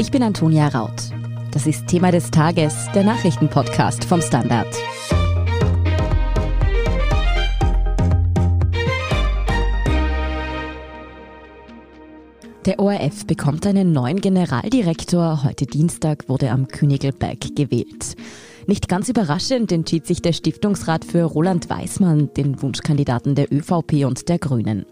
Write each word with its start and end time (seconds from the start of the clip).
Ich 0.00 0.12
bin 0.12 0.22
Antonia 0.22 0.68
Raut. 0.68 1.10
Das 1.50 1.66
ist 1.66 1.88
Thema 1.88 2.12
des 2.12 2.30
Tages, 2.30 2.86
der 2.94 3.02
Nachrichtenpodcast 3.02 4.04
vom 4.04 4.22
Standard. 4.22 4.68
Der 12.64 12.78
ORF 12.78 13.26
bekommt 13.26 13.66
einen 13.66 13.90
neuen 13.90 14.20
Generaldirektor. 14.20 15.42
Heute 15.42 15.66
Dienstag 15.66 16.28
wurde 16.28 16.52
am 16.52 16.68
Königelberg 16.68 17.56
gewählt. 17.56 18.14
Nicht 18.68 18.86
ganz 18.86 19.08
überraschend 19.08 19.72
entschied 19.72 20.06
sich 20.06 20.20
der 20.20 20.34
Stiftungsrat 20.34 21.02
für 21.02 21.22
Roland 21.22 21.70
Weismann, 21.70 22.28
den 22.34 22.60
Wunschkandidaten 22.60 23.34
der 23.34 23.50
ÖVP 23.50 24.04
und 24.04 24.28
der 24.28 24.38
Grünen. 24.38 24.84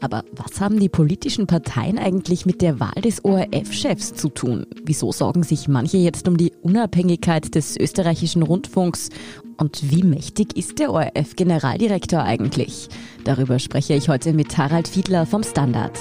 Aber 0.00 0.22
was 0.30 0.60
haben 0.60 0.78
die 0.78 0.88
politischen 0.88 1.48
Parteien 1.48 1.98
eigentlich 1.98 2.46
mit 2.46 2.62
der 2.62 2.78
Wahl 2.78 3.02
des 3.02 3.24
ORF-Chefs 3.24 4.14
zu 4.14 4.28
tun? 4.28 4.64
Wieso 4.84 5.10
sorgen 5.10 5.42
sich 5.42 5.66
manche 5.66 5.96
jetzt 5.96 6.28
um 6.28 6.36
die 6.36 6.52
Unabhängigkeit 6.62 7.52
des 7.56 7.76
österreichischen 7.76 8.44
Rundfunks? 8.44 9.08
Und 9.56 9.90
wie 9.90 10.04
mächtig 10.04 10.56
ist 10.56 10.78
der 10.78 10.92
ORF-Generaldirektor 10.92 12.22
eigentlich? 12.22 12.88
Darüber 13.24 13.58
spreche 13.58 13.94
ich 13.94 14.08
heute 14.08 14.34
mit 14.34 14.56
Harald 14.56 14.86
Fiedler 14.86 15.26
vom 15.26 15.42
Standard. 15.42 15.98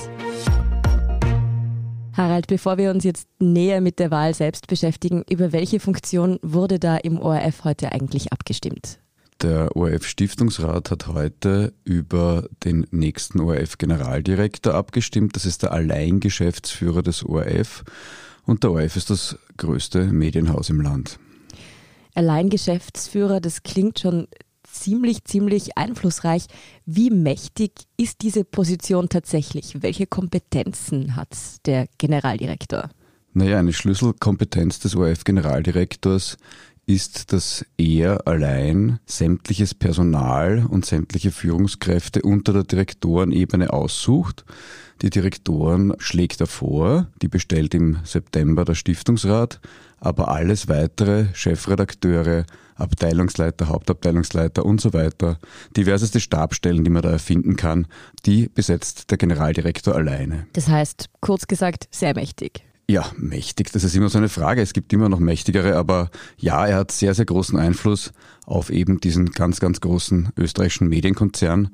Harald, 2.17 2.47
bevor 2.47 2.77
wir 2.77 2.91
uns 2.91 3.03
jetzt 3.03 3.27
näher 3.39 3.81
mit 3.81 3.99
der 3.99 4.09
Wahl 4.09 4.33
selbst 4.33 4.67
beschäftigen, 4.67 5.23
über 5.29 5.51
welche 5.51 5.79
Funktion 5.81 6.39
wurde 6.41 6.79
da 6.79 6.95
im 6.95 7.19
ORF 7.19 7.65
heute 7.65 7.91
eigentlich 7.91 8.31
abgestimmt? 8.31 8.99
Der 9.41 9.75
ORF-Stiftungsrat 9.75 10.91
hat 10.91 11.07
heute 11.07 11.73
über 11.83 12.47
den 12.63 12.87
nächsten 12.91 13.41
ORF-Generaldirektor 13.41 14.73
abgestimmt. 14.73 15.35
Das 15.35 15.45
ist 15.45 15.63
der 15.63 15.73
Alleingeschäftsführer 15.73 17.03
des 17.03 17.25
ORF. 17.25 17.83
Und 18.45 18.63
der 18.63 18.71
ORF 18.71 18.95
ist 18.95 19.09
das 19.09 19.37
größte 19.57 20.05
Medienhaus 20.05 20.69
im 20.69 20.79
Land. 20.79 21.19
Alleingeschäftsführer, 22.13 23.41
das 23.41 23.63
klingt 23.63 23.99
schon 23.99 24.29
ziemlich, 24.81 25.23
ziemlich 25.25 25.77
einflussreich. 25.77 26.45
Wie 26.85 27.09
mächtig 27.09 27.71
ist 27.97 28.21
diese 28.21 28.43
Position 28.43 29.09
tatsächlich? 29.09 29.81
Welche 29.81 30.07
Kompetenzen 30.07 31.15
hat 31.15 31.35
der 31.65 31.87
Generaldirektor? 31.97 32.89
Naja, 33.33 33.59
eine 33.59 33.73
Schlüsselkompetenz 33.73 34.79
des 34.79 34.95
ORF-Generaldirektors 34.95 36.37
ist, 36.85 37.33
dass 37.33 37.65
er 37.77 38.27
allein 38.27 38.99
sämtliches 39.05 39.73
Personal 39.73 40.65
und 40.65 40.85
sämtliche 40.85 41.31
Führungskräfte 41.31 42.21
unter 42.21 42.53
der 42.53 42.63
Direktorenebene 42.63 43.73
aussucht. 43.73 44.45
Die 45.01 45.09
Direktoren 45.09 45.93
schlägt 45.99 46.39
er 46.41 46.47
vor, 46.47 47.07
die 47.21 47.27
bestellt 47.27 47.73
im 47.73 47.99
September 48.03 48.63
der 48.63 48.75
Stiftungsrat, 48.75 49.59
aber 49.99 50.29
alles 50.29 50.67
weitere, 50.67 51.25
Chefredakteure, 51.33 52.45
Abteilungsleiter, 52.75 53.69
Hauptabteilungsleiter 53.69 54.65
und 54.65 54.81
so 54.81 54.93
weiter, 54.93 55.39
diverseste 55.75 56.19
Stabstellen, 56.19 56.83
die 56.83 56.89
man 56.89 57.01
da 57.01 57.11
erfinden 57.11 57.55
kann, 57.55 57.87
die 58.25 58.49
besetzt 58.49 59.11
der 59.11 59.17
Generaldirektor 59.17 59.95
alleine. 59.95 60.47
Das 60.53 60.67
heißt, 60.67 61.09
kurz 61.21 61.47
gesagt, 61.47 61.87
sehr 61.91 62.13
mächtig. 62.15 62.63
Ja, 62.87 63.11
mächtig, 63.17 63.71
das 63.71 63.83
ist 63.83 63.95
immer 63.95 64.09
so 64.09 64.19
eine 64.19 64.29
Frage. 64.29 64.61
Es 64.61 64.73
gibt 64.73 64.93
immer 64.93 65.09
noch 65.09 65.19
mächtigere, 65.19 65.75
aber 65.75 66.11
ja, 66.37 66.67
er 66.67 66.77
hat 66.77 66.91
sehr, 66.91 67.15
sehr 67.15 67.25
großen 67.25 67.57
Einfluss 67.57 68.11
auf 68.45 68.69
eben 68.69 68.99
diesen 68.99 69.31
ganz, 69.31 69.59
ganz 69.59 69.81
großen 69.81 70.29
österreichischen 70.37 70.87
Medienkonzern, 70.89 71.69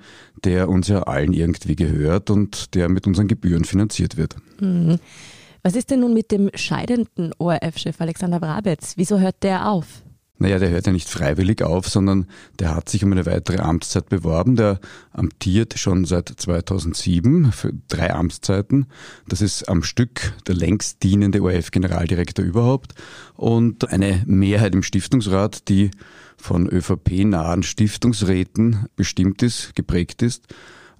der 0.45 0.69
uns 0.69 0.87
ja 0.87 1.03
allen 1.03 1.33
irgendwie 1.33 1.75
gehört 1.75 2.29
und 2.29 2.75
der 2.75 2.87
mit 2.87 3.07
unseren 3.07 3.27
Gebühren 3.27 3.65
finanziert 3.65 4.15
wird. 4.15 4.37
Mhm. 4.61 4.99
Was 5.63 5.75
ist 5.75 5.91
denn 5.91 5.99
nun 5.99 6.13
mit 6.13 6.31
dem 6.31 6.49
scheidenden 6.55 7.33
ORF-Chef 7.37 7.99
Alexander 7.99 8.39
Brabetz? 8.39 8.93
Wieso 8.95 9.19
hört 9.19 9.43
der 9.43 9.69
auf? 9.69 10.03
Naja, 10.41 10.57
der 10.57 10.71
hört 10.71 10.87
ja 10.87 10.91
nicht 10.91 11.07
freiwillig 11.07 11.61
auf, 11.61 11.87
sondern 11.87 12.25
der 12.57 12.73
hat 12.73 12.89
sich 12.89 13.03
um 13.03 13.11
eine 13.11 13.27
weitere 13.27 13.59
Amtszeit 13.59 14.09
beworben. 14.09 14.55
Der 14.55 14.79
amtiert 15.11 15.77
schon 15.77 16.03
seit 16.03 16.29
2007 16.29 17.51
für 17.51 17.73
drei 17.87 18.11
Amtszeiten. 18.11 18.87
Das 19.27 19.41
ist 19.41 19.69
am 19.69 19.83
Stück 19.83 20.33
der 20.47 20.55
längst 20.55 21.03
dienende 21.03 21.43
ORF-Generaldirektor 21.43 22.43
überhaupt. 22.43 22.95
Und 23.35 23.89
eine 23.89 24.23
Mehrheit 24.25 24.73
im 24.73 24.81
Stiftungsrat, 24.81 25.69
die 25.69 25.91
von 26.37 26.67
ÖVP-nahen 26.67 27.61
Stiftungsräten 27.61 28.87
bestimmt 28.95 29.43
ist, 29.43 29.75
geprägt 29.75 30.23
ist, 30.23 30.47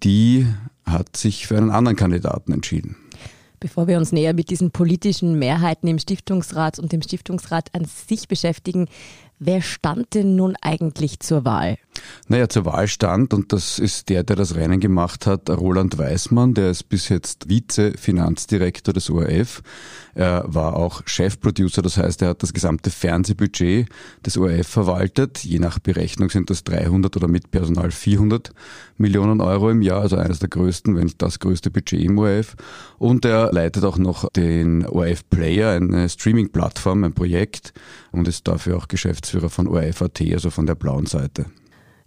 die 0.04 0.46
hat 0.86 1.18
sich 1.18 1.48
für 1.48 1.58
einen 1.58 1.72
anderen 1.72 1.98
Kandidaten 1.98 2.54
entschieden. 2.54 2.96
Bevor 3.62 3.88
wir 3.88 4.00
uns 4.00 4.12
näher 4.12 4.34
mit 4.34 4.50
diesen 4.50 4.72
politischen 4.72 5.38
Mehrheiten 5.38 5.88
im 5.88 6.00
Stiftungsrat 6.00 6.80
und 6.80 6.92
dem 6.92 7.04
Stiftungsrat 7.04 7.74
an 7.76 7.86
sich 7.86 8.28
beschäftigen, 8.28 8.88
wer 9.42 9.62
stand 9.62 10.14
denn 10.14 10.36
nun 10.36 10.56
eigentlich 10.62 11.20
zur 11.20 11.44
Wahl? 11.44 11.78
Naja, 12.28 12.48
zur 12.48 12.66
Wahl 12.66 12.88
stand, 12.88 13.34
und 13.34 13.52
das 13.52 13.78
ist 13.78 14.10
der, 14.10 14.24
der 14.24 14.36
das 14.36 14.56
Rennen 14.56 14.80
gemacht 14.80 15.26
hat, 15.28 15.50
Roland 15.50 15.98
Weismann, 15.98 16.54
der 16.54 16.70
ist 16.70 16.84
bis 16.88 17.10
jetzt 17.10 17.50
Vize-Finanzdirektor 17.50 18.94
des 18.94 19.10
ORF. 19.10 19.62
Er 20.14 20.46
war 20.48 20.76
auch 20.76 21.02
Chefproducer, 21.06 21.82
das 21.82 21.98
heißt, 21.98 22.22
er 22.22 22.30
hat 22.30 22.44
das 22.44 22.54
gesamte 22.54 22.90
Fernsehbudget 22.90 23.90
des 24.26 24.38
ORF 24.38 24.68
verwaltet. 24.68 25.40
Je 25.40 25.60
nach 25.60 25.80
Berechnung 25.80 26.30
sind 26.30 26.50
das 26.50 26.64
300 26.64 27.16
oder 27.18 27.28
mit 27.28 27.52
Personal 27.52 27.92
400 27.92 28.52
Millionen 28.98 29.42
Euro 29.42 29.70
im 29.70 29.82
Jahr, 29.82 30.02
also 30.02 30.16
eines 30.16 30.40
der 30.40 30.50
größten, 30.50 30.96
wenn 30.96 31.06
nicht 31.06 31.22
das 31.22 31.40
größte 31.40 31.72
Budget 31.72 32.04
im 32.04 32.18
ORF. 32.18 32.56
Und 32.98 33.26
er 33.26 33.52
leitet 33.52 33.84
auch 33.84 33.98
noch 33.98 34.30
den 34.30 34.86
ORF 34.86 35.30
Player, 35.30 35.72
eine 35.72 36.08
Streaming-Plattform, 36.08 37.04
ein 37.04 37.14
Projekt 37.14 37.74
und 38.12 38.28
ist 38.28 38.48
dafür 38.48 38.78
auch 38.78 38.88
Geschäftsführer 38.88 39.31
von 39.50 39.68
ORF.at, 39.68 40.22
also 40.22 40.50
von 40.50 40.66
der 40.66 40.76
blauen 40.76 41.06
Seite. 41.06 41.46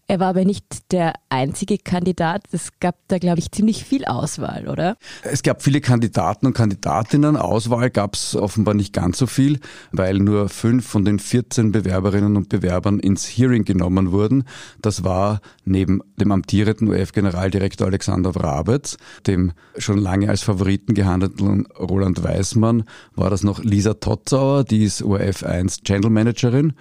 Er 0.06 0.20
war 0.20 0.28
aber 0.28 0.44
nicht 0.44 0.92
der 0.92 1.14
einzige 1.30 1.78
Kandidat. 1.78 2.42
Es 2.52 2.72
gab 2.78 2.96
da, 3.08 3.16
glaube 3.16 3.38
ich, 3.38 3.50
ziemlich 3.50 3.84
viel 3.84 4.04
Auswahl, 4.04 4.68
oder? 4.68 4.98
Es 5.22 5.42
gab 5.42 5.62
viele 5.62 5.80
Kandidaten 5.80 6.46
und 6.46 6.52
Kandidatinnen. 6.52 7.38
Auswahl 7.38 7.88
gab 7.88 8.14
es 8.14 8.36
offenbar 8.36 8.74
nicht 8.74 8.92
ganz 8.92 9.16
so 9.16 9.26
viel, 9.26 9.60
weil 9.92 10.18
nur 10.18 10.50
fünf 10.50 10.86
von 10.86 11.06
den 11.06 11.18
14 11.18 11.72
Bewerberinnen 11.72 12.36
und 12.36 12.50
Bewerbern 12.50 12.98
ins 12.98 13.24
Hearing 13.26 13.64
genommen 13.64 14.12
wurden. 14.12 14.44
Das 14.82 15.04
war 15.04 15.40
neben 15.64 16.02
dem 16.16 16.32
amtierenden 16.32 16.88
ORF-Generaldirektor 16.88 17.86
Alexander 17.86 18.34
Wrabetz, 18.34 18.98
dem 19.26 19.52
schon 19.78 19.96
lange 19.96 20.28
als 20.28 20.42
Favoriten 20.42 20.92
gehandelten 20.92 21.66
Roland 21.78 22.22
Weismann, 22.22 22.84
war 23.14 23.30
das 23.30 23.42
noch 23.42 23.64
Lisa 23.64 23.94
Totzauer, 23.94 24.64
die 24.64 24.84
ist 24.84 25.02
ORF 25.02 25.44
1 25.44 25.82
Channel 25.82 26.10
Managerin 26.10 26.74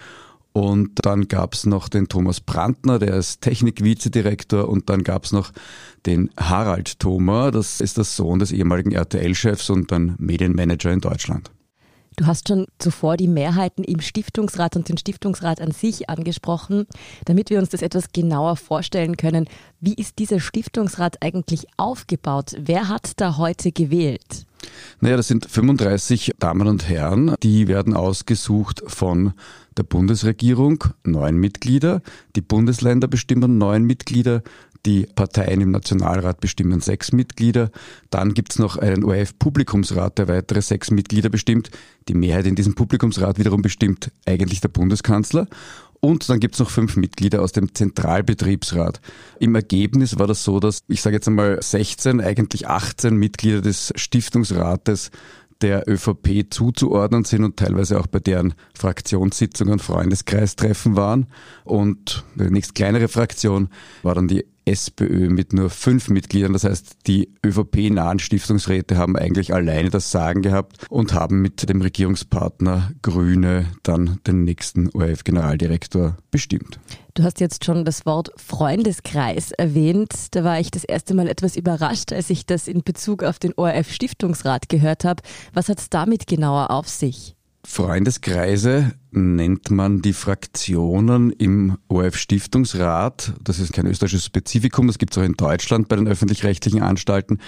und 0.54 0.92
dann 1.04 1.28
gab's 1.28 1.66
noch 1.66 1.90
den 1.90 2.08
Thomas 2.08 2.40
Brandner, 2.40 3.00
der 3.00 3.16
ist 3.16 3.42
Technik-Vizedirektor. 3.42 4.70
Und 4.70 4.88
dann 4.90 5.04
gab's 5.04 5.32
noch 5.32 5.52
den 6.06 6.30
Harald 6.38 7.00
Thoma, 7.00 7.50
das 7.50 7.82
ist 7.82 7.98
der 7.98 8.04
Sohn 8.04 8.38
des 8.38 8.52
ehemaligen 8.52 8.92
RTL-Chefs 8.92 9.72
und 9.72 9.92
dann 9.92 10.16
Medienmanager 10.20 10.92
in 10.92 11.02
Deutschland. 11.02 11.50
Du 12.16 12.28
hast 12.28 12.48
schon 12.48 12.68
zuvor 12.78 13.18
die 13.18 13.28
Mehrheiten 13.28 13.84
im 13.84 14.00
Stiftungsrat 14.00 14.76
und 14.76 14.88
den 14.88 14.98
Stiftungsrat 14.98 15.60
an 15.60 15.72
sich 15.72 16.10
angesprochen. 16.10 16.86
Damit 17.26 17.50
wir 17.50 17.60
uns 17.60 17.70
das 17.70 17.82
etwas 17.82 18.12
genauer 18.12 18.56
vorstellen 18.56 19.18
können, 19.18 19.48
wie 19.80 19.96
ist 19.96 20.20
dieser 20.20 20.40
Stiftungsrat 20.40 21.22
eigentlich 21.22 21.66
aufgebaut? 21.78 22.56
Wer 22.60 22.88
hat 22.88 23.14
da 23.18 23.38
heute 23.38 23.72
gewählt? 23.72 24.46
Naja, 25.00 25.18
das 25.18 25.28
sind 25.28 25.46
35 25.50 26.34
Damen 26.40 26.68
und 26.68 26.88
Herren, 26.88 27.36
die 27.44 27.68
werden 27.68 27.96
ausgesucht 27.96 28.82
von 28.88 29.34
der 29.76 29.84
Bundesregierung, 29.84 30.84
neun 31.04 31.36
Mitglieder, 31.36 32.02
die 32.36 32.42
Bundesländer 32.42 33.08
bestimmen 33.08 33.58
neun 33.58 33.84
Mitglieder, 33.84 34.44
die 34.86 35.08
Parteien 35.16 35.62
im 35.62 35.72
Nationalrat 35.72 36.42
bestimmen 36.42 36.82
sechs 36.82 37.12
Mitglieder. 37.12 37.72
Dann 38.10 38.34
gibt's 38.34 38.60
noch 38.60 38.78
einen 38.78 39.04
ORF-Publikumsrat, 39.04 40.18
der 40.18 40.28
weitere 40.28 40.62
sechs 40.62 40.92
Mitglieder 40.92 41.30
bestimmt. 41.30 41.72
Die 42.10 42.14
Mehrheit 42.14 42.46
in 42.46 42.56
diesem 42.56 42.76
Publikumsrat 42.76 43.40
wiederum 43.40 43.62
bestimmt 43.62 44.12
eigentlich 44.26 44.62
der 44.62 44.68
Bundeskanzler. 44.70 45.48
Und 46.02 46.28
dann 46.30 46.42
gibt's 46.42 46.60
noch 46.60 46.70
fünf 46.70 46.98
Mitglieder 46.98 47.42
aus 47.42 47.54
dem 47.54 47.74
Zentralbetriebsrat. 47.74 49.00
Im 49.40 49.56
Ergebnis 49.56 50.20
war 50.20 50.28
das 50.28 50.44
so, 50.44 50.60
dass 50.60 50.84
ich 50.90 51.02
sage 51.02 51.16
jetzt 51.16 51.30
einmal 51.30 51.62
16, 51.62 52.20
eigentlich 52.20 52.68
18 52.68 53.16
Mitglieder 53.16 53.62
des 53.62 53.94
Stiftungsrates 53.96 55.12
der 55.62 55.88
ÖVP 55.88 56.48
zuzuordnen 56.50 57.24
sind 57.24 57.46
und 57.46 57.56
teilweise 57.56 57.98
auch 57.98 58.08
bei 58.08 58.20
deren 58.20 58.54
Fraktionssitzungen 58.74 59.80
Freundeskreistreffen 59.80 60.98
waren. 60.98 61.28
Und 61.64 62.26
die 62.36 62.50
nächst 62.50 62.76
kleinere 62.76 63.08
Fraktion 63.08 63.70
war 64.02 64.14
dann 64.14 64.28
die 64.28 64.46
SPÖ 64.66 65.30
mit 65.30 65.54
nur 65.54 65.70
fünf 65.70 66.10
Mitgliedern. 66.10 66.54
Das 66.54 66.64
heißt, 66.64 67.08
die 67.08 67.30
ÖVP-nahen 67.46 68.20
Stiftungsräte 68.20 68.98
haben 68.98 69.16
eigentlich 69.16 69.54
alleine 69.54 69.90
das 69.90 70.12
Sagen 70.12 70.42
gehabt 70.42 70.86
und 70.90 71.14
haben 71.14 71.42
mit 71.42 71.68
dem 71.68 71.82
Regierungspartner 71.82 72.92
Grüne 73.02 73.68
dann 73.84 74.20
den 74.26 74.44
nächsten 74.44 74.90
ORF-Generaldirektor 74.90 76.18
bestimmt. 76.32 76.80
Du 77.14 77.24
hast 77.24 77.40
jetzt 77.40 77.64
schon 77.64 77.86
das 77.86 78.06
Wort 78.06 78.32
Freundeskreis 78.38 79.52
erwähnt. 79.52 80.14
Da 80.32 80.44
war 80.44 80.60
ich 80.60 80.72
das 80.72 80.84
erste 80.84 81.14
Mal 81.14 81.28
etwas 81.28 81.56
überrascht, 81.56 82.12
als 82.12 82.30
ich 82.30 82.46
das 82.46 82.68
in 82.68 82.84
Bezug 82.84 83.24
auf 83.24 83.40
den 83.40 83.54
ORF-Stiftungsrat 83.56 84.70
gehört 84.70 85.06
habe. 85.06 85.22
Was 85.54 85.70
hat 85.70 85.80
es 85.80 85.90
damit 85.90 86.26
genauer 86.26 86.72
auf 86.72 86.90
sich? 86.90 87.36
Freundeskreise 87.66 88.94
nennt 89.16 89.72
man 89.72 90.02
die 90.02 90.14
Fraktionen 90.14 91.32
im 91.32 91.78
ORF-Stiftungsrat. 91.88 93.34
Das 93.44 93.60
ist 93.60 93.74
kein 93.74 93.86
österreichisches 93.86 94.26
Spezifikum, 94.26 94.88
das 94.88 94.98
gibt 94.98 95.14
es 95.14 95.18
auch 95.18 95.26
in 95.26 95.34
Deutschland 95.34 95.88
bei 95.88 95.96
den 95.96 96.08
öffentlich-rechtlichen 96.08 96.82
Anstalten. 96.82 97.40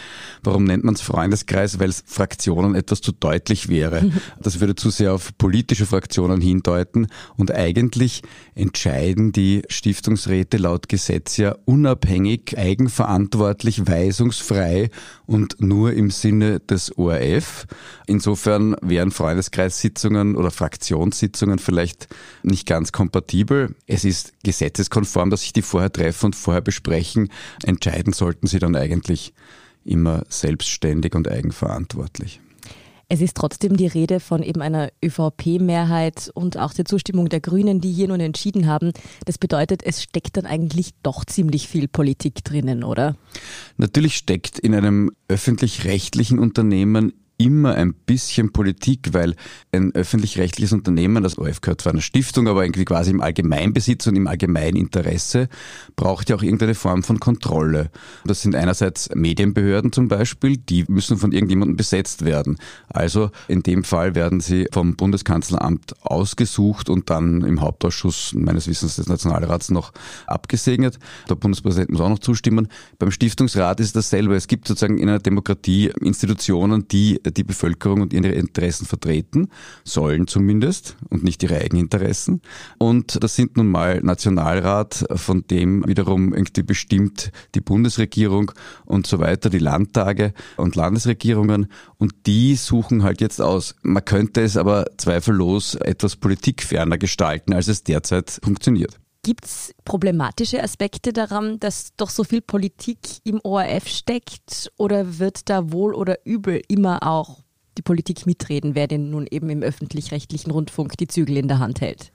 Warum 0.44 0.64
nennt 0.64 0.84
man 0.84 0.96
es 0.96 1.02
Freundeskreis? 1.02 1.80
Weil 1.80 1.90
es 1.90 2.04
Fraktionen 2.06 2.76
etwas 2.76 3.02
zu 3.02 3.12
deutlich 3.12 3.70
wäre. 3.70 4.12
Das 4.42 4.60
würde 4.60 4.76
zu 4.76 4.90
sehr 4.90 5.14
auf 5.14 5.36
politische 5.38 5.86
Fraktionen 5.86 6.40
hindeuten. 6.42 7.08
Und 7.36 7.52
eigentlich 7.52 8.22
entscheiden 8.54 9.32
die 9.32 9.64
Stiftungsräte 9.70 10.58
laut 10.58 10.88
Gesetz 10.90 11.38
ja 11.38 11.56
unabhängig, 11.66 12.58
eigenverantwortlich, 12.58 13.88
weisungsfrei 13.88 14.90
und 15.26 15.62
nur 15.62 15.94
im 15.94 16.12
Sinne 16.12 16.60
des 16.60 16.98
ORF. 16.98 17.66
Insofern 18.08 18.76
wären 18.82 19.12
Freundeskreissitzungen 19.12 20.36
oder 20.36 20.52
Fraktionssitzungen 20.52 21.55
Meinungen 21.56 21.60
vielleicht 21.60 22.08
nicht 22.44 22.68
ganz 22.68 22.92
kompatibel. 22.92 23.76
Es 23.88 24.06
ist 24.06 24.34
gesetzeskonform, 24.44 25.30
dass 25.30 25.42
sich 25.42 25.54
die 25.54 25.62
vorher 25.62 25.92
treffen 25.92 26.28
und 26.28 26.36
vorher 26.36 26.62
besprechen. 26.62 27.30
Entscheiden 27.64 28.14
sollten 28.14 28.48
sie 28.48 28.60
dann 28.60 28.76
eigentlich 28.76 29.34
immer 29.84 30.24
selbstständig 30.30 31.16
und 31.16 31.28
eigenverantwortlich. 31.28 32.42
Es 33.08 33.22
ist 33.22 33.38
trotzdem 33.38 33.78
die 33.78 33.86
Rede 33.86 34.20
von 34.20 34.42
eben 34.42 34.64
einer 34.64 34.90
ÖVP-Mehrheit 35.04 36.32
und 36.34 36.58
auch 36.58 36.74
der 36.74 36.86
Zustimmung 36.86 37.30
der 37.30 37.40
Grünen, 37.40 37.80
die 37.80 37.92
hier 37.92 38.08
nun 38.08 38.20
entschieden 38.20 38.66
haben. 38.66 38.94
Das 39.26 39.38
bedeutet, 39.38 39.84
es 39.84 40.02
steckt 40.02 40.38
dann 40.38 40.48
eigentlich 40.48 40.90
doch 41.04 41.24
ziemlich 41.24 41.68
viel 41.68 41.88
Politik 41.88 42.44
drinnen, 42.44 42.84
oder? 42.84 43.16
Natürlich 43.78 44.18
steckt 44.18 44.58
in 44.58 44.74
einem 44.74 45.12
öffentlich-rechtlichen 45.28 46.40
Unternehmen 46.40 47.14
immer 47.38 47.76
ein 47.76 47.94
bisschen 47.94 48.52
Politik, 48.52 49.10
weil 49.12 49.36
ein 49.72 49.94
öffentlich-rechtliches 49.94 50.72
Unternehmen, 50.72 51.24
das 51.24 51.38
ORF 51.38 51.62
gehört 51.62 51.82
zwar 51.82 51.94
einer 51.94 52.02
Stiftung, 52.02 52.48
aber 52.48 52.64
irgendwie 52.64 52.86
quasi 52.86 53.12
im 53.12 53.22
Allgemeinbesitz 53.22 54.08
und 54.08 54.16
im 54.16 54.28
Allgemeininteresse, 54.28 55.50
braucht 55.96 56.30
ja 56.30 56.36
auch 56.38 56.44
irgendeine 56.44 56.76
Form 56.76 57.04
von 57.04 57.20
Kontrolle. 57.20 57.92
Das 58.26 58.42
sind 58.42 58.56
einerseits 58.56 59.10
Medienbehörden 59.14 59.92
zum 59.92 60.08
Beispiel, 60.08 60.58
die 60.58 60.86
müssen 60.88 61.18
von 61.18 61.32
irgendjemandem 61.32 61.76
besetzt 61.76 62.24
werden. 62.24 62.58
Also 62.88 63.32
in 63.48 63.64
dem 63.64 63.84
Fall 63.84 64.16
werden 64.16 64.40
sie 64.40 64.68
vom 64.72 64.96
Bundeskanzleramt 64.96 65.96
ausgesucht 66.06 66.90
und 66.90 67.10
dann 67.10 67.42
im 67.42 67.62
Hauptausschuss 67.62 68.34
meines 68.34 68.68
Wissens 68.68 68.96
des 68.96 69.08
Nationalrats 69.08 69.72
noch 69.72 69.92
abgesegnet. 70.28 71.00
Der 71.30 71.36
Bundespräsident 71.36 71.92
muss 71.92 72.02
auch 72.02 72.10
noch 72.10 72.20
zustimmen. 72.20 72.70
Beim 72.98 73.12
Stiftungsrat 73.12 73.80
ist 73.80 73.96
dasselbe. 73.96 74.36
Es 74.36 74.48
gibt 74.48 74.68
sozusagen 74.68 74.98
in 74.98 75.10
einer 75.10 75.20
Demokratie 75.20 75.92
Institutionen, 76.00 76.88
die 76.88 77.20
die 77.32 77.44
Bevölkerung 77.44 78.02
und 78.02 78.14
ihre 78.14 78.30
Interessen 78.30 78.86
vertreten, 78.86 79.50
sollen 79.84 80.28
zumindest 80.28 80.98
und 81.10 81.24
nicht 81.24 81.44
ihre 81.44 81.60
Eigeninteressen. 81.60 82.42
Und 82.78 83.24
das 83.24 83.36
sind 83.36 83.58
nun 83.58 83.68
mal 83.68 84.02
Nationalrat, 84.02 85.06
von 85.16 85.46
dem 85.48 85.88
wiederum 85.88 86.34
irgendwie 86.34 86.64
bestimmt 86.64 87.32
die 87.56 87.62
Bundesregierung 87.62 88.52
und 88.86 89.08
so 89.08 89.20
weiter, 89.20 89.50
die 89.50 89.60
Landtage 89.60 90.34
und 90.58 90.76
Landesregierungen 90.76 91.68
und 91.98 92.14
die 92.26 92.56
suchen 92.56 93.04
halt 93.04 93.22
jetzt 93.22 93.42
aus. 93.42 93.76
Man 93.82 94.04
könnte 94.04 94.42
es 94.42 94.58
aber 94.58 94.86
zweifellos 94.98 95.76
etwas 95.76 96.16
politikferner 96.16 96.98
gestalten, 96.98 97.54
als 97.54 97.68
es 97.68 97.84
derzeit 97.84 98.40
funktioniert. 98.44 99.00
Gibt 99.26 99.46
es 99.46 99.74
problematische 99.86 100.62
Aspekte 100.62 101.12
daran, 101.12 101.60
dass 101.60 101.96
doch 101.98 102.12
so 102.12 102.24
viel 102.24 102.42
Politik 102.42 103.00
im 103.24 103.40
ORF 103.42 103.88
steckt 103.88 104.72
oder 104.78 105.18
wird 105.18 105.50
da 105.50 105.72
wohl 105.72 105.96
oder 105.96 106.24
übel 106.28 106.62
immer 106.68 107.02
auch 107.02 107.40
die 107.76 107.82
Politik 107.82 108.28
mitreden, 108.28 108.76
wer 108.76 108.88
denn 108.88 109.10
nun 109.10 109.26
eben 109.26 109.50
im 109.50 109.64
öffentlich-rechtlichen 109.64 110.52
Rundfunk 110.52 110.96
die 110.98 111.08
Zügel 111.08 111.38
in 111.38 111.48
der 111.48 111.58
Hand 111.58 111.82
hält? 111.82 112.12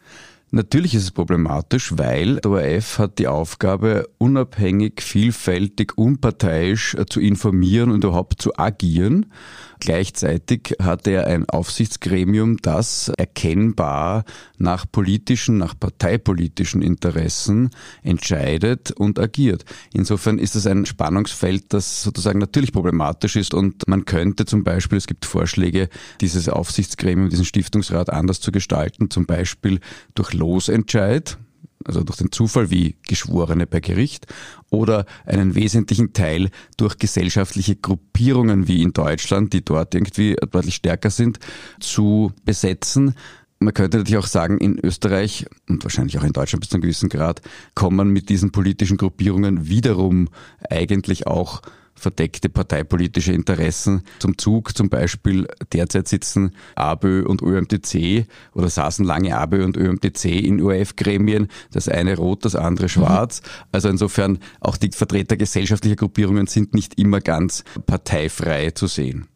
Natürlich 0.53 0.95
ist 0.95 1.03
es 1.03 1.11
problematisch, 1.11 1.99
weil 1.99 2.37
der 2.37 2.51
ORF 2.53 2.99
hat 2.99 3.19
die 3.19 3.27
Aufgabe, 3.27 4.09
unabhängig, 4.19 5.01
vielfältig, 5.01 5.99
unparteiisch 5.99 6.95
äh, 6.95 7.07
zu 7.07 7.19
informieren 7.19 7.91
und 7.91 8.05
überhaupt 8.05 8.41
zu 8.41 8.57
agieren. 8.57 9.33
Gleichzeitig 9.81 10.77
hat 10.81 11.07
er 11.07 11.27
ein 11.27 11.49
Aufsichtsgremium, 11.49 12.59
das 12.59 13.11
erkennbar 13.17 14.25
nach 14.59 14.85
politischen, 14.91 15.57
nach 15.57 15.75
parteipolitischen 15.79 16.83
Interessen 16.83 17.71
entscheidet 18.03 18.91
und 18.93 19.19
agiert. 19.19 19.65
Insofern 19.95 20.39
ist 20.39 20.55
es 20.55 20.67
ein 20.67 20.85
Spannungsfeld, 20.85 21.73
das 21.73 22.03
sozusagen 22.03 22.39
natürlich 22.39 22.73
problematisch 22.73 23.37
ist 23.37 23.55
und 23.55 23.89
man 23.89 24.05
könnte 24.05 24.45
zum 24.45 24.65
Beispiel, 24.65 24.99
es 24.99 25.07
gibt 25.07 25.25
Vorschläge, 25.25 25.89
dieses 26.21 26.51
Aufsichtsgremium, 26.51 27.31
diesen 27.31 27.47
Stiftungsrat 27.47 28.11
anders 28.11 28.41
zu 28.41 28.53
gestalten, 28.53 29.11
zum 29.11 29.25
Beispiel 29.25 29.81
durch 30.15 30.35
Losentscheid, 30.35 31.39
also 31.85 32.03
durch 32.03 32.19
den 32.19 32.33
Zufall 32.33 32.71
wie 32.71 32.97
Geschworene 33.07 33.67
bei 33.67 33.81
Gericht, 33.81 34.27
oder 34.71 35.07
einen 35.27 35.55
wesentlichen 35.55 36.13
Teil 36.13 36.51
durch 36.77 36.99
gesellschaftliche 36.99 37.77
Gruppierungen 37.77 38.69
wie 38.69 38.83
in 38.83 38.93
Deutschland, 38.93 39.53
die 39.53 39.65
dort 39.65 39.95
irgendwie 39.95 40.37
deutlich 40.51 40.77
stärker 40.77 41.11
sind, 41.11 41.39
zu 41.81 42.33
besetzen. 42.45 43.15
Man 43.59 43.75
könnte 43.75 43.99
natürlich 43.99 44.19
auch 44.19 44.27
sagen, 44.27 44.59
in 44.59 44.79
Österreich 44.79 45.47
und 45.69 45.83
wahrscheinlich 45.85 46.19
auch 46.19 46.25
in 46.25 46.33
Deutschland 46.33 46.61
bis 46.61 46.71
zu 46.71 46.77
einem 46.77 46.83
gewissen 46.83 47.09
Grad 47.11 47.43
kommen 47.75 48.11
mit 48.11 48.29
diesen 48.29 48.53
politischen 48.53 48.97
Gruppierungen 48.97 49.69
wiederum 49.69 50.29
eigentlich 50.71 51.27
auch 51.27 51.61
verdeckte 52.01 52.49
parteipolitische 52.49 53.33
Interessen 53.33 54.03
zum 54.19 54.39
Zug. 54.39 54.77
Zum 54.77 54.89
Beispiel 54.89 55.47
derzeit 55.73 56.09
sitzen 56.09 56.57
ABÖ 56.75 57.25
und 57.25 57.43
ÖMTC 57.43 58.27
oder 58.55 58.69
saßen 58.69 59.05
lange 59.05 59.37
ABÖ 59.37 59.65
und 59.65 59.77
ÖMTC 59.77 60.25
in 60.25 60.63
ORF-Gremien. 60.63 61.49
Das 61.73 61.89
eine 61.89 62.17
rot, 62.17 62.45
das 62.45 62.57
andere 62.57 62.89
schwarz. 62.89 63.43
Also 63.71 63.89
insofern 63.89 64.39
auch 64.61 64.77
die 64.77 64.91
Vertreter 64.91 65.37
gesellschaftlicher 65.37 65.97
Gruppierungen 65.97 66.47
sind 66.47 66.75
nicht 66.75 66.99
immer 66.99 67.21
ganz 67.21 67.65
parteifrei 67.87 68.71
zu 68.71 68.87
sehen. 68.87 69.29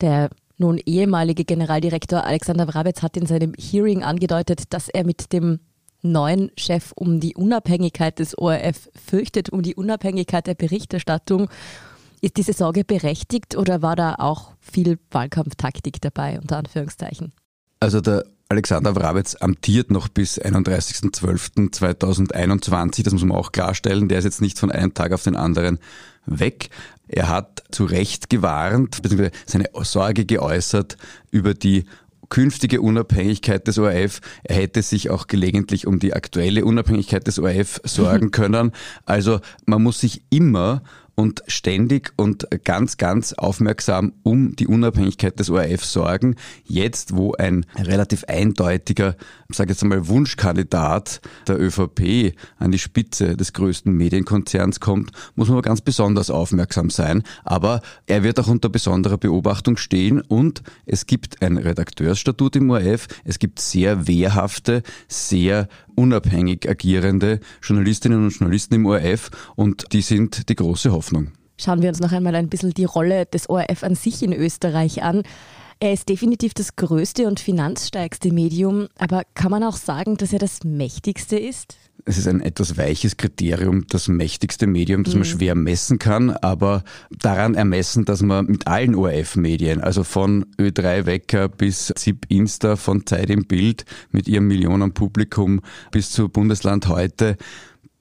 Der 0.00 0.30
nun 0.58 0.78
ehemalige 0.84 1.44
Generaldirektor 1.44 2.24
Alexander 2.24 2.68
Wrabetz 2.68 3.02
hat 3.02 3.16
in 3.16 3.24
seinem 3.24 3.54
Hearing 3.58 4.02
angedeutet, 4.02 4.64
dass 4.70 4.90
er 4.90 5.04
mit 5.04 5.32
dem 5.32 5.60
neuen 6.02 6.50
Chef 6.56 6.92
um 6.94 7.20
die 7.20 7.34
Unabhängigkeit 7.34 8.18
des 8.18 8.36
ORF 8.36 8.90
fürchtet, 8.94 9.50
um 9.50 9.62
die 9.62 9.74
Unabhängigkeit 9.74 10.46
der 10.46 10.54
Berichterstattung. 10.54 11.48
Ist 12.20 12.36
diese 12.36 12.52
Sorge 12.52 12.84
berechtigt 12.84 13.56
oder 13.56 13.82
war 13.82 13.96
da 13.96 14.16
auch 14.16 14.52
viel 14.60 14.98
Wahlkampftaktik 15.10 16.00
dabei, 16.00 16.38
unter 16.40 16.58
Anführungszeichen? 16.58 17.32
Also 17.80 18.00
der 18.00 18.24
Alexander 18.50 18.94
Wrabetz 18.96 19.36
amtiert 19.36 19.92
noch 19.92 20.08
bis 20.08 20.40
31.12.2021, 20.40 23.04
das 23.04 23.12
muss 23.12 23.24
man 23.24 23.38
auch 23.38 23.52
klarstellen. 23.52 24.08
Der 24.08 24.18
ist 24.18 24.24
jetzt 24.24 24.40
nicht 24.40 24.58
von 24.58 24.72
einem 24.72 24.92
Tag 24.92 25.12
auf 25.12 25.22
den 25.22 25.36
anderen 25.36 25.78
weg. 26.26 26.70
Er 27.06 27.28
hat 27.28 27.62
zu 27.70 27.84
Recht 27.84 28.28
gewarnt, 28.28 29.02
beziehungsweise 29.02 29.30
seine 29.46 29.66
Sorge 29.82 30.26
geäußert 30.26 30.96
über 31.30 31.54
die 31.54 31.84
künftige 32.30 32.80
Unabhängigkeit 32.80 33.66
des 33.66 33.78
ORF. 33.78 34.20
Er 34.44 34.56
hätte 34.56 34.80
sich 34.80 35.10
auch 35.10 35.26
gelegentlich 35.26 35.86
um 35.86 35.98
die 35.98 36.14
aktuelle 36.14 36.64
Unabhängigkeit 36.64 37.26
des 37.26 37.38
ORF 37.38 37.80
sorgen 37.84 38.30
können. 38.30 38.72
Also 39.04 39.40
man 39.66 39.82
muss 39.82 40.00
sich 40.00 40.22
immer 40.30 40.82
und 41.20 41.42
ständig 41.48 42.14
und 42.16 42.48
ganz, 42.64 42.96
ganz 42.96 43.34
aufmerksam 43.34 44.14
um 44.22 44.56
die 44.56 44.66
Unabhängigkeit 44.66 45.38
des 45.38 45.50
ORF 45.50 45.84
sorgen. 45.84 46.36
Jetzt, 46.64 47.14
wo 47.14 47.34
ein 47.34 47.66
relativ 47.76 48.24
eindeutiger, 48.24 49.16
sage 49.50 49.72
jetzt 49.72 49.82
einmal, 49.82 50.08
Wunschkandidat 50.08 51.20
der 51.46 51.60
ÖVP 51.60 52.34
an 52.56 52.70
die 52.70 52.78
Spitze 52.78 53.36
des 53.36 53.52
größten 53.52 53.92
Medienkonzerns 53.92 54.80
kommt, 54.80 55.10
muss 55.34 55.50
man 55.50 55.60
ganz 55.60 55.82
besonders 55.82 56.30
aufmerksam 56.30 56.88
sein. 56.88 57.22
Aber 57.44 57.82
er 58.06 58.22
wird 58.22 58.40
auch 58.40 58.48
unter 58.48 58.70
besonderer 58.70 59.18
Beobachtung 59.18 59.76
stehen 59.76 60.22
und 60.22 60.62
es 60.86 61.04
gibt 61.04 61.42
ein 61.42 61.58
Redakteursstatut 61.58 62.56
im 62.56 62.70
ORF. 62.70 63.08
Es 63.24 63.38
gibt 63.38 63.60
sehr 63.60 64.06
wehrhafte, 64.06 64.82
sehr 65.06 65.68
unabhängig 65.96 66.66
agierende 66.66 67.40
Journalistinnen 67.62 68.24
und 68.24 68.30
Journalisten 68.30 68.76
im 68.76 68.86
ORF 68.86 69.30
und 69.54 69.92
die 69.92 70.00
sind 70.00 70.48
die 70.48 70.56
große 70.56 70.92
Hoffnung. 70.92 71.09
Schauen 71.56 71.82
wir 71.82 71.90
uns 71.90 72.00
noch 72.00 72.12
einmal 72.12 72.34
ein 72.34 72.48
bisschen 72.48 72.72
die 72.72 72.84
Rolle 72.84 73.26
des 73.26 73.50
ORF 73.50 73.84
an 73.84 73.94
sich 73.94 74.22
in 74.22 74.32
Österreich 74.32 75.02
an. 75.02 75.22
Er 75.82 75.94
ist 75.94 76.08
definitiv 76.10 76.52
das 76.52 76.76
größte 76.76 77.26
und 77.26 77.40
finanzstärkste 77.40 78.32
Medium, 78.32 78.88
aber 78.98 79.22
kann 79.34 79.50
man 79.50 79.62
auch 79.62 79.76
sagen, 79.76 80.18
dass 80.18 80.32
er 80.32 80.38
das 80.38 80.62
mächtigste 80.62 81.38
ist? 81.38 81.78
Es 82.04 82.18
ist 82.18 82.28
ein 82.28 82.40
etwas 82.40 82.76
weiches 82.76 83.16
Kriterium, 83.16 83.86
das 83.88 84.08
mächtigste 84.08 84.66
Medium, 84.66 85.04
das 85.04 85.14
man 85.14 85.20
mhm. 85.22 85.32
schwer 85.32 85.54
messen 85.54 85.98
kann, 85.98 86.30
aber 86.30 86.82
daran 87.10 87.54
ermessen, 87.54 88.04
dass 88.04 88.22
man 88.22 88.46
mit 88.46 88.66
allen 88.66 88.94
ORF-Medien, 88.94 89.80
also 89.80 90.04
von 90.04 90.44
Ö3 90.58 91.06
Wecker 91.06 91.48
bis 91.48 91.92
ZIP 91.96 92.26
Insta, 92.28 92.76
von 92.76 93.06
Zeit 93.06 93.30
im 93.30 93.46
Bild 93.46 93.84
mit 94.10 94.28
ihrem 94.28 94.48
Millionenpublikum 94.48 95.60
bis 95.90 96.10
zu 96.10 96.28
Bundesland 96.28 96.88
heute 96.88 97.36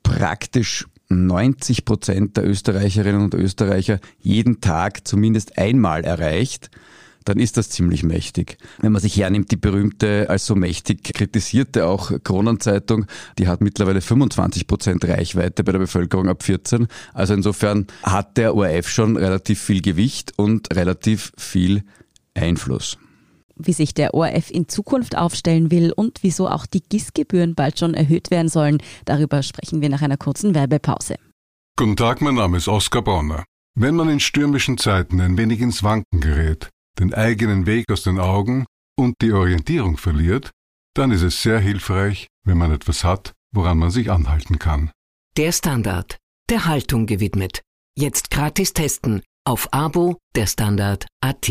praktisch 0.04 0.86
90 1.10 1.86
Prozent 1.86 2.38
der 2.38 2.48
Österreicherinnen 2.48 3.22
und 3.22 3.34
Österreicher 3.34 4.00
jeden 4.20 4.62
Tag 4.62 5.08
zumindest 5.08 5.58
einmal 5.58 6.04
erreicht 6.04 6.70
dann 7.26 7.40
ist 7.40 7.58
das 7.58 7.70
ziemlich 7.70 8.04
mächtig. 8.04 8.58
Wenn 8.80 8.92
man 8.92 9.02
sich 9.02 9.18
hernimmt, 9.18 9.52
die 9.52 9.56
berühmte, 9.56 10.30
als 10.30 10.48
so 10.48 10.56
mächtig 10.56 11.04
kritisierte 11.04 11.86
auch 11.86 12.12
Kronenzeitung, 12.24 13.06
die 13.38 13.48
hat 13.48 13.62
mittlerweile 13.62 14.02
25 14.02 14.66
Prozent 14.66 15.06
Reichweite 15.06 15.64
bei 15.64 15.72
der 15.72 15.80
Bevölkerung 15.80 16.28
ab 16.28 16.42
14. 16.42 16.88
Also 17.14 17.36
insofern 17.36 17.86
hat 18.04 18.38
der 18.38 18.56
ORF 18.56 18.90
schon 18.90 19.16
relativ 19.16 19.62
viel 19.62 19.82
Gewicht 19.82 20.34
und 20.38 20.76
relativ 20.76 21.32
viel 21.38 21.84
Einfluss 22.34 22.98
wie 23.60 23.74
sich 23.74 23.94
der 23.94 24.14
ORF 24.14 24.50
in 24.50 24.68
Zukunft 24.68 25.18
aufstellen 25.18 25.72
will 25.72 25.92
und 25.92 26.20
wieso 26.24 26.48
auch 26.48 26.66
die 26.66 26.82
GIS-Gebühren 26.82 27.56
bald 27.56 27.78
schon 27.78 27.94
erhöht 27.94 28.32
werden 28.32 28.50
sollen. 28.50 28.82
Darüber 29.06 29.44
sprechen 29.44 29.82
wir 29.82 29.90
nach 29.90 30.02
einer 30.02 30.18
kurzen 30.18 30.56
Werbepause. 30.56 31.16
Guten 31.78 31.96
Tag, 31.96 32.22
mein 32.22 32.36
Name 32.36 32.58
ist 32.58 32.68
Oskar 32.68 33.04
Bonner. 33.04 33.46
Wenn 33.76 33.96
man 33.96 34.10
in 34.10 34.20
stürmischen 34.20 34.78
Zeiten 34.78 35.22
ein 35.22 35.38
wenig 35.38 35.62
ins 35.62 35.84
Wanken 35.84 36.20
gerät, 36.20 36.70
den 37.00 37.14
eigenen 37.14 37.66
Weg 37.66 37.86
aus 37.92 38.04
den 38.04 38.20
Augen 38.20 38.66
und 38.98 39.16
die 39.22 39.32
Orientierung 39.32 39.98
verliert, 39.98 40.52
dann 40.96 41.12
ist 41.12 41.22
es 41.22 41.42
sehr 41.42 41.60
hilfreich, 41.60 42.28
wenn 42.44 42.58
man 42.58 42.72
etwas 42.72 43.04
hat, 43.04 43.34
woran 43.54 43.78
man 43.78 43.92
sich 43.92 44.12
anhalten 44.12 44.60
kann. 44.60 44.92
Der 45.38 45.52
Standard, 45.52 46.18
der 46.50 46.66
Haltung 46.66 47.06
gewidmet. 47.06 47.62
Jetzt 47.96 48.32
gratis 48.32 48.74
testen 48.74 49.22
auf 49.46 49.72
Abo 49.72 50.18
der 50.36 50.48
Standard 50.48 51.06
AT. 51.22 51.50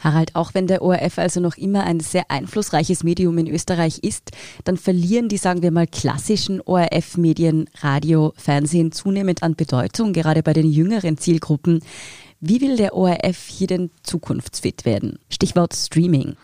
Harald, 0.00 0.34
auch 0.34 0.54
wenn 0.54 0.66
der 0.66 0.82
ORF 0.82 1.18
also 1.18 1.40
noch 1.40 1.56
immer 1.56 1.84
ein 1.84 2.00
sehr 2.00 2.30
einflussreiches 2.30 3.04
Medium 3.04 3.38
in 3.38 3.46
Österreich 3.46 3.98
ist, 3.98 4.30
dann 4.64 4.76
verlieren 4.76 5.28
die, 5.28 5.36
sagen 5.36 5.62
wir 5.62 5.70
mal, 5.70 5.86
klassischen 5.86 6.60
ORF-Medien, 6.60 7.70
Radio, 7.80 8.32
Fernsehen 8.36 8.92
zunehmend 8.92 9.42
an 9.42 9.54
Bedeutung, 9.54 10.12
gerade 10.12 10.42
bei 10.42 10.52
den 10.52 10.70
jüngeren 10.70 11.18
Zielgruppen. 11.18 11.80
Wie 12.40 12.60
will 12.60 12.76
der 12.76 12.94
ORF 12.94 13.46
hier 13.46 13.66
denn 13.66 13.90
zukunftsfit 14.02 14.84
werden? 14.84 15.18
Stichwort 15.28 15.74
Streaming. 15.74 16.36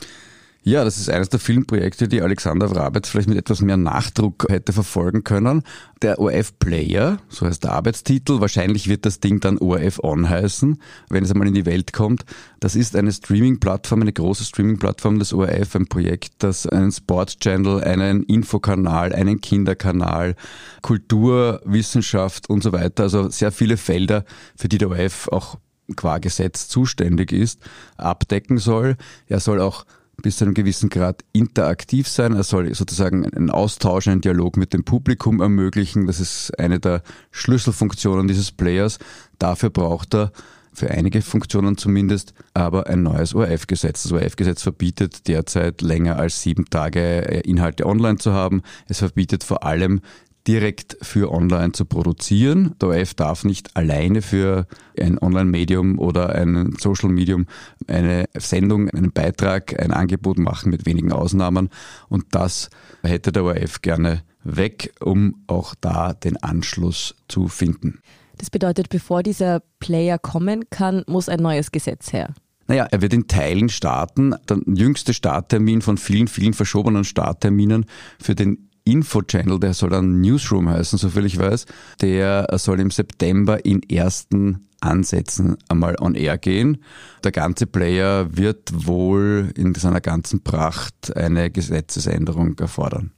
Ja, 0.69 0.83
das 0.83 0.99
ist 0.99 1.09
eines 1.09 1.29
der 1.29 1.39
vielen 1.39 1.65
Projekte, 1.65 2.09
die 2.09 2.21
Alexander 2.21 2.69
Wrabetz 2.69 3.09
vielleicht 3.09 3.29
mit 3.29 3.39
etwas 3.39 3.61
mehr 3.61 3.77
Nachdruck 3.77 4.47
hätte 4.49 4.73
verfolgen 4.73 5.23
können. 5.23 5.63
Der 6.03 6.19
ORF 6.19 6.59
Player, 6.59 7.19
so 7.29 7.47
heißt 7.47 7.63
der 7.63 7.71
Arbeitstitel, 7.71 8.41
wahrscheinlich 8.41 8.89
wird 8.89 9.07
das 9.07 9.21
Ding 9.21 9.39
dann 9.39 9.59
ORF 9.59 10.01
On 10.03 10.29
heißen, 10.29 10.83
wenn 11.09 11.23
es 11.23 11.31
einmal 11.31 11.47
in 11.47 11.55
die 11.55 11.67
Welt 11.67 11.93
kommt. 11.93 12.25
Das 12.59 12.75
ist 12.75 12.97
eine 12.97 13.13
Streaming-Plattform, 13.13 14.01
eine 14.01 14.13
große 14.13 14.43
Streaming-Plattform 14.43 15.21
des 15.21 15.33
ORF, 15.33 15.77
ein 15.77 15.87
Projekt, 15.87 16.33
das 16.39 16.67
einen 16.67 16.91
Sports-Channel, 16.91 17.85
einen 17.85 18.25
Infokanal, 18.25 19.13
einen 19.13 19.41
Kinderkanal, 19.41 20.35
Kultur, 20.83 21.61
Wissenschaft 21.65 22.51
und 22.51 22.65
so 22.65 22.73
weiter, 22.73 23.05
also 23.05 23.29
sehr 23.29 23.53
viele 23.53 23.77
Felder, 23.77 24.25
für 24.57 24.67
die 24.67 24.79
der 24.79 24.89
ORF 24.89 25.29
auch 25.29 25.59
qua 25.95 26.19
Gesetz 26.19 26.67
zuständig 26.67 27.31
ist, 27.31 27.61
abdecken 27.97 28.59
soll. 28.59 28.97
Er 29.29 29.39
soll 29.39 29.61
auch 29.61 29.85
bis 30.23 30.39
zu 30.39 30.45
einem 30.45 30.55
gewissen 30.55 30.89
Grad 30.89 31.25
interaktiv 31.33 32.09
sein. 32.09 32.35
Er 32.35 32.43
soll 32.43 32.75
sozusagen 32.75 33.25
einen 33.25 33.51
Austausch, 33.51 34.09
einen 34.09 34.21
Dialog 34.21 34.57
mit 34.57 34.73
dem 34.73 34.85
Publikum 34.85 35.41
ermöglichen. 35.41 36.07
Das 36.07 36.21
ist 36.21 36.59
eine 36.59 36.81
der 36.81 37.03
Schlüsselfunktionen 37.31 38.27
dieses 38.27 38.51
Players. 38.53 38.99
Dafür 39.39 39.71
braucht 39.71 40.15
er 40.15 40.33
für 40.73 40.91
einige 40.91 41.23
Funktionen 41.23 41.79
zumindest, 41.79 42.35
aber 42.53 42.87
ein 42.87 43.03
neues 43.03 43.35
ORF-Gesetz. 43.35 44.03
Das 44.03 44.13
ORF-Gesetz 44.13 44.63
verbietet 44.63 45.27
derzeit 45.27 45.81
länger 45.81 46.19
als 46.19 46.43
sieben 46.43 46.67
Tage 46.67 47.21
Inhalte 47.45 47.87
online 47.87 48.19
zu 48.19 48.33
haben. 48.33 48.63
Es 48.87 48.99
verbietet 48.99 49.43
vor 49.43 49.65
allem 49.65 50.01
direkt 50.47 50.97
für 51.03 51.33
online 51.33 51.73
zu 51.73 51.85
produzieren. 51.85 52.75
Der 52.81 52.91
ORF 52.91 53.15
darf 53.15 53.45
nicht 53.45 53.77
alleine 53.77 54.23
für 54.23 54.67
ein 54.99 55.19
Online-Medium 55.19 55.99
oder 55.99 56.35
ein 56.35 56.75
Social-Medium 56.79 57.47
eine 57.87 58.27
Sendung, 58.37 58.89
einen 58.91 59.13
Beitrag, 59.13 59.81
ein 59.81 59.93
Angebot 59.93 60.39
machen 60.39 60.71
mit 60.71 60.87
wenigen 60.87 61.13
Ausnahmen. 61.13 61.69
Und 62.09 62.27
das 62.31 62.71
hätte 63.03 63.33
der 63.33 63.45
ORF 63.45 63.83
gerne 63.83 64.23
weg, 64.45 64.95
um 65.01 65.43
auch 65.47 65.75
da 65.81 66.13
den 66.13 66.37
Anschluss 66.37 67.17
zu 67.29 67.49
finden. 67.49 68.01
Das 68.39 68.51
bedeutet, 68.51 68.89
bevor 68.89 69.23
dieser 69.23 69.63
Player 69.81 70.19
kommen 70.19 70.69
kann, 70.71 71.03
muss 71.07 71.29
ein 71.29 71.41
neues 71.41 71.73
Gesetz 71.73 72.13
her. 72.13 72.35
Naja, 72.69 72.87
er 72.91 73.01
wird 73.01 73.15
in 73.15 73.29
Teilen 73.29 73.69
starten. 73.69 74.35
Der 74.49 74.59
jüngste 74.67 75.15
Starttermin 75.15 75.83
von 75.83 75.99
vielen, 75.99 76.29
vielen 76.29 76.53
verschobenen 76.53 77.05
Startterminen 77.05 77.87
für 78.21 78.35
den 78.35 78.71
Info-Channel, 78.87 79.61
der 79.61 79.75
soll 79.75 79.91
dann 79.91 80.21
Newsroom 80.21 80.71
heißen, 80.71 80.99
soviel 80.99 81.27
ich 81.27 81.39
weiß, 81.39 81.67
der 82.01 82.47
soll 82.59 82.81
im 82.81 82.91
September 82.91 83.65
in 83.65 83.83
ersten 83.83 84.67
Ansätzen 84.81 85.57
einmal 85.69 85.97
on 86.01 86.15
air 86.15 86.39
gehen. 86.39 86.83
Der 87.25 87.33
ganze 87.33 87.67
Player 87.67 88.37
wird 88.37 88.87
wohl 88.87 89.53
in 89.57 89.75
seiner 89.75 90.01
ganzen 90.01 90.43
Pracht 90.43 91.17
eine 91.17 91.51
Gesetzesänderung 91.51 92.59
erfordern. 92.59 93.13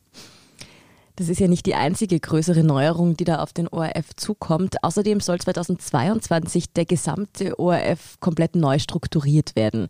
Das 1.17 1.29
ist 1.29 1.41
ja 1.41 1.49
nicht 1.49 1.67
die 1.67 1.75
einzige 1.75 2.21
größere 2.21 2.63
Neuerung, 2.63 3.17
die 3.17 3.25
da 3.25 3.41
auf 3.41 3.53
den 3.53 3.67
ORF 3.67 4.15
zukommt. 4.15 4.85
Außerdem 4.85 5.19
soll 5.19 5.41
2022 5.41 6.73
der 6.73 6.85
gesamte 6.85 7.59
ORF 7.59 8.21
komplett 8.21 8.55
neu 8.55 8.79
strukturiert 8.79 9.57
werden. 9.57 9.89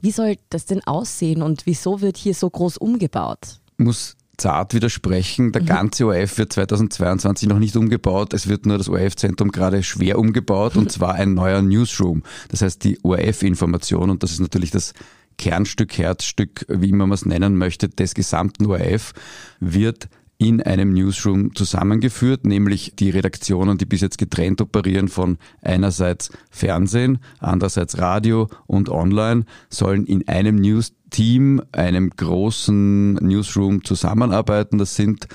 Wie 0.00 0.12
soll 0.12 0.36
das 0.50 0.66
denn 0.66 0.84
aussehen 0.86 1.42
und 1.42 1.66
wieso 1.66 2.00
wird 2.00 2.16
hier 2.16 2.34
so 2.34 2.48
groß 2.48 2.76
umgebaut? 2.76 3.58
Muss 3.76 4.16
zart 4.38 4.72
widersprechen. 4.72 5.52
Der 5.52 5.62
mhm. 5.62 5.66
ganze 5.66 6.06
ORF 6.06 6.38
wird 6.38 6.52
2022 6.52 7.48
noch 7.48 7.58
nicht 7.58 7.76
umgebaut. 7.76 8.32
Es 8.32 8.48
wird 8.48 8.64
nur 8.64 8.78
das 8.78 8.88
ORF-Zentrum 8.88 9.52
gerade 9.52 9.82
schwer 9.82 10.18
umgebaut 10.18 10.76
und 10.76 10.90
zwar 10.90 11.14
ein 11.14 11.34
neuer 11.34 11.60
Newsroom. 11.60 12.22
Das 12.48 12.62
heißt 12.62 12.82
die 12.84 12.98
ORF-Information 13.02 14.10
und 14.10 14.22
das 14.22 14.32
ist 14.32 14.40
natürlich 14.40 14.70
das 14.70 14.94
Kernstück, 15.36 15.98
Herzstück, 15.98 16.66
wie 16.68 16.90
immer 16.90 17.06
man 17.06 17.14
es 17.14 17.26
nennen 17.26 17.56
möchte, 17.56 17.88
des 17.88 18.14
gesamten 18.14 18.66
ORF 18.66 19.12
wird 19.60 20.08
in 20.38 20.62
einem 20.62 20.92
Newsroom 20.92 21.54
zusammengeführt, 21.56 22.46
nämlich 22.46 22.92
die 22.96 23.10
Redaktionen, 23.10 23.76
die 23.76 23.86
bis 23.86 24.00
jetzt 24.00 24.18
getrennt 24.18 24.60
operieren 24.60 25.08
von 25.08 25.36
einerseits 25.62 26.30
Fernsehen, 26.48 27.18
andererseits 27.40 27.98
Radio 27.98 28.48
und 28.66 28.88
Online, 28.88 29.44
sollen 29.68 30.06
in 30.06 30.28
einem 30.28 30.54
News-Team, 31.08 31.62
einem 31.72 32.10
großen 32.10 33.14
Newsroom 33.14 33.84
zusammenarbeiten. 33.84 34.78
Das 34.78 34.94
sind 34.94 35.26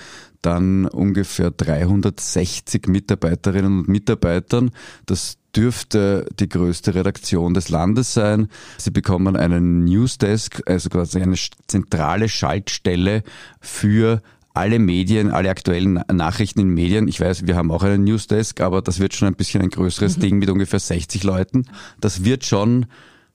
dann 0.42 0.86
ungefähr 0.88 1.52
360 1.52 2.88
Mitarbeiterinnen 2.88 3.80
und 3.80 3.88
Mitarbeitern. 3.88 4.72
Das 5.06 5.38
dürfte 5.56 6.28
die 6.40 6.50
größte 6.50 6.96
Redaktion 6.96 7.54
des 7.54 7.70
Landes 7.70 8.14
sein. 8.14 8.48
Sie 8.78 8.92
bekommen 8.92 9.36
einen 9.36 9.86
Newsdesk, 9.86 10.62
also 10.66 10.90
quasi 10.90 11.22
eine 11.22 11.36
zentrale 11.68 12.28
Schaltstelle 12.28 13.24
für 13.62 14.22
alle 14.56 14.80
Medien, 14.80 15.32
alle 15.32 15.50
aktuellen 15.50 16.04
Nachrichten 16.12 16.60
in 16.60 16.70
Medien. 16.70 17.08
Ich 17.08 17.20
weiß, 17.20 17.48
wir 17.48 17.56
haben 17.56 17.72
auch 17.72 17.84
einen 17.84 18.04
Newsdesk, 18.04 18.62
aber 18.62 18.82
das 18.82 19.00
wird 19.00 19.14
schon 19.14 19.28
ein 19.28 19.36
bisschen 19.36 19.62
ein 19.62 19.70
größeres 19.70 20.18
mhm. 20.18 20.22
Ding 20.22 20.40
mit 20.40 20.50
ungefähr 20.50 20.80
60 20.80 21.24
Leuten. 21.24 21.66
Das 22.02 22.24
wird 22.24 22.46
schon, 22.46 22.88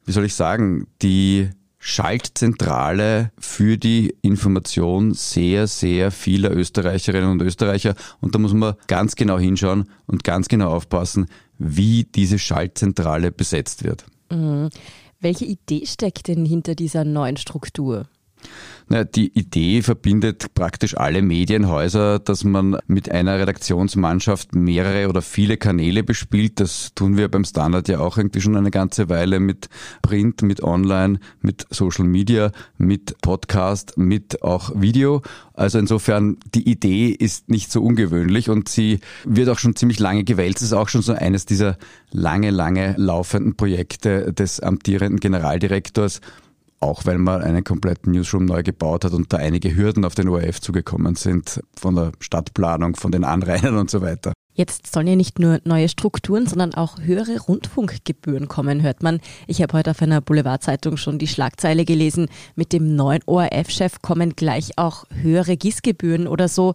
wie 0.05 0.13
soll 0.13 0.25
ich 0.25 0.35
sagen, 0.35 0.87
die 1.03 1.51
Schaltzentrale 1.79 3.31
für 3.39 3.79
die 3.79 4.15
Information 4.23 5.15
sehr, 5.15 5.67
sehr 5.67 6.11
vieler 6.11 6.51
Österreicherinnen 6.51 7.31
und 7.31 7.43
Österreicher. 7.43 7.95
Und 8.21 8.35
da 8.35 8.39
muss 8.39 8.53
man 8.53 8.75
ganz 8.89 9.15
genau 9.15 9.39
hinschauen 9.39 9.89
und 10.07 10.25
ganz 10.25 10.49
genau 10.49 10.71
aufpassen, 10.71 11.27
wie 11.59 12.05
diese 12.05 12.39
Schaltzentrale 12.39 13.31
besetzt 13.33 13.85
wird. 13.85 14.05
Mhm. 14.31 14.71
Welche 15.21 15.45
Idee 15.47 15.85
steckt 15.87 16.29
denn 16.29 16.45
hinter 16.45 16.75
dieser 16.75 17.05
neuen 17.05 17.37
Struktur? 17.37 18.09
Na, 18.91 19.05
die 19.05 19.39
Idee 19.39 19.83
verbindet 19.83 20.55
praktisch 20.55 20.97
alle 20.97 21.21
Medienhäuser, 21.21 22.19
dass 22.19 22.43
man 22.43 22.79
mit 22.87 23.11
einer 23.11 23.39
Redaktionsmannschaft 23.39 24.55
mehrere 24.55 25.11
oder 25.11 25.21
viele 25.21 25.59
Kanäle 25.59 26.03
bespielt. 26.03 26.59
Das 26.59 26.93
tun 26.95 27.19
wir 27.19 27.29
beim 27.29 27.45
Standard 27.45 27.89
ja 27.89 27.99
auch 27.99 28.17
irgendwie 28.17 28.41
schon 28.41 28.57
eine 28.57 28.71
ganze 28.71 29.11
Weile 29.11 29.41
mit 29.41 29.69
Print, 30.01 30.41
mit 30.41 30.63
Online, 30.63 31.21
mit 31.43 31.67
Social 31.69 32.07
Media, 32.07 32.51
mit 32.79 33.21
Podcast, 33.21 33.99
mit 33.99 34.43
auch 34.43 34.73
Video. 34.75 35.21
Also 35.53 35.79
insofern, 35.79 36.39
die 36.55 36.67
Idee 36.67 37.09
ist 37.09 37.51
nicht 37.51 37.71
so 37.71 37.83
ungewöhnlich 37.83 38.49
und 38.49 38.71
sie 38.71 39.01
wird 39.25 39.51
auch 39.51 39.59
schon 39.59 39.77
ziemlich 39.77 39.99
lange 39.99 40.25
gewälzt. 40.25 40.63
Es 40.63 40.69
ist 40.69 40.73
auch 40.73 40.89
schon 40.89 41.03
so 41.03 41.13
eines 41.13 41.45
dieser 41.45 41.77
lange, 42.11 42.51
lange 42.51 42.95
laufenden 42.97 43.55
Projekte 43.55 44.33
des 44.33 44.61
amtierenden 44.61 45.21
Generaldirektors 45.21 46.23
auch 46.81 47.07
weil 47.07 47.19
man 47.19 47.43
einen 47.43 47.65
kompletten 47.65 48.13
Newsroom 48.13 48.45
neu 48.45 48.63
gebaut 48.63 49.05
hat 49.05 49.13
und 49.13 49.33
da 49.33 49.39
einige 49.39 49.75
Hürden 49.75 50.05
auf 50.05 50.15
den 50.15 50.29
ORF 50.29 50.61
zugekommen 50.61 51.17
sind, 51.17 51.61
von 51.77 51.95
der 51.95 52.13
Stadtplanung, 52.21 52.97
von 52.97 53.13
den 53.13 53.25
Anrainern 53.25 53.77
und 53.77 53.91
so 53.91 54.01
weiter. 54.01 54.33
Jetzt 54.59 54.93
sollen 54.93 55.07
ja 55.07 55.15
nicht 55.15 55.39
nur 55.39 55.61
neue 55.65 55.89
Strukturen, 55.89 56.49
sondern 56.49 56.75
auch 56.75 57.01
höhere 57.01 57.39
Rundfunkgebühren 57.39 58.49
kommen, 58.49 58.83
hört 58.83 59.05
man. 59.05 59.21
Ich 59.47 59.63
habe 59.63 59.79
heute 59.79 59.93
auf 59.93 60.03
einer 60.03 60.21
Boulevardzeitung 60.21 60.97
schon 60.97 61.21
die 61.21 61.29
Schlagzeile 61.29 61.85
gelesen, 61.85 62.27
mit 62.57 62.73
dem 62.73 62.97
neuen 62.97 63.23
ORF-Chef 63.27 64.03
kommen 64.03 64.35
gleich 64.35 64.77
auch 64.77 65.05
höhere 65.11 65.57
Gießgebühren 65.57 66.27
oder 66.27 66.49
so. 66.49 66.75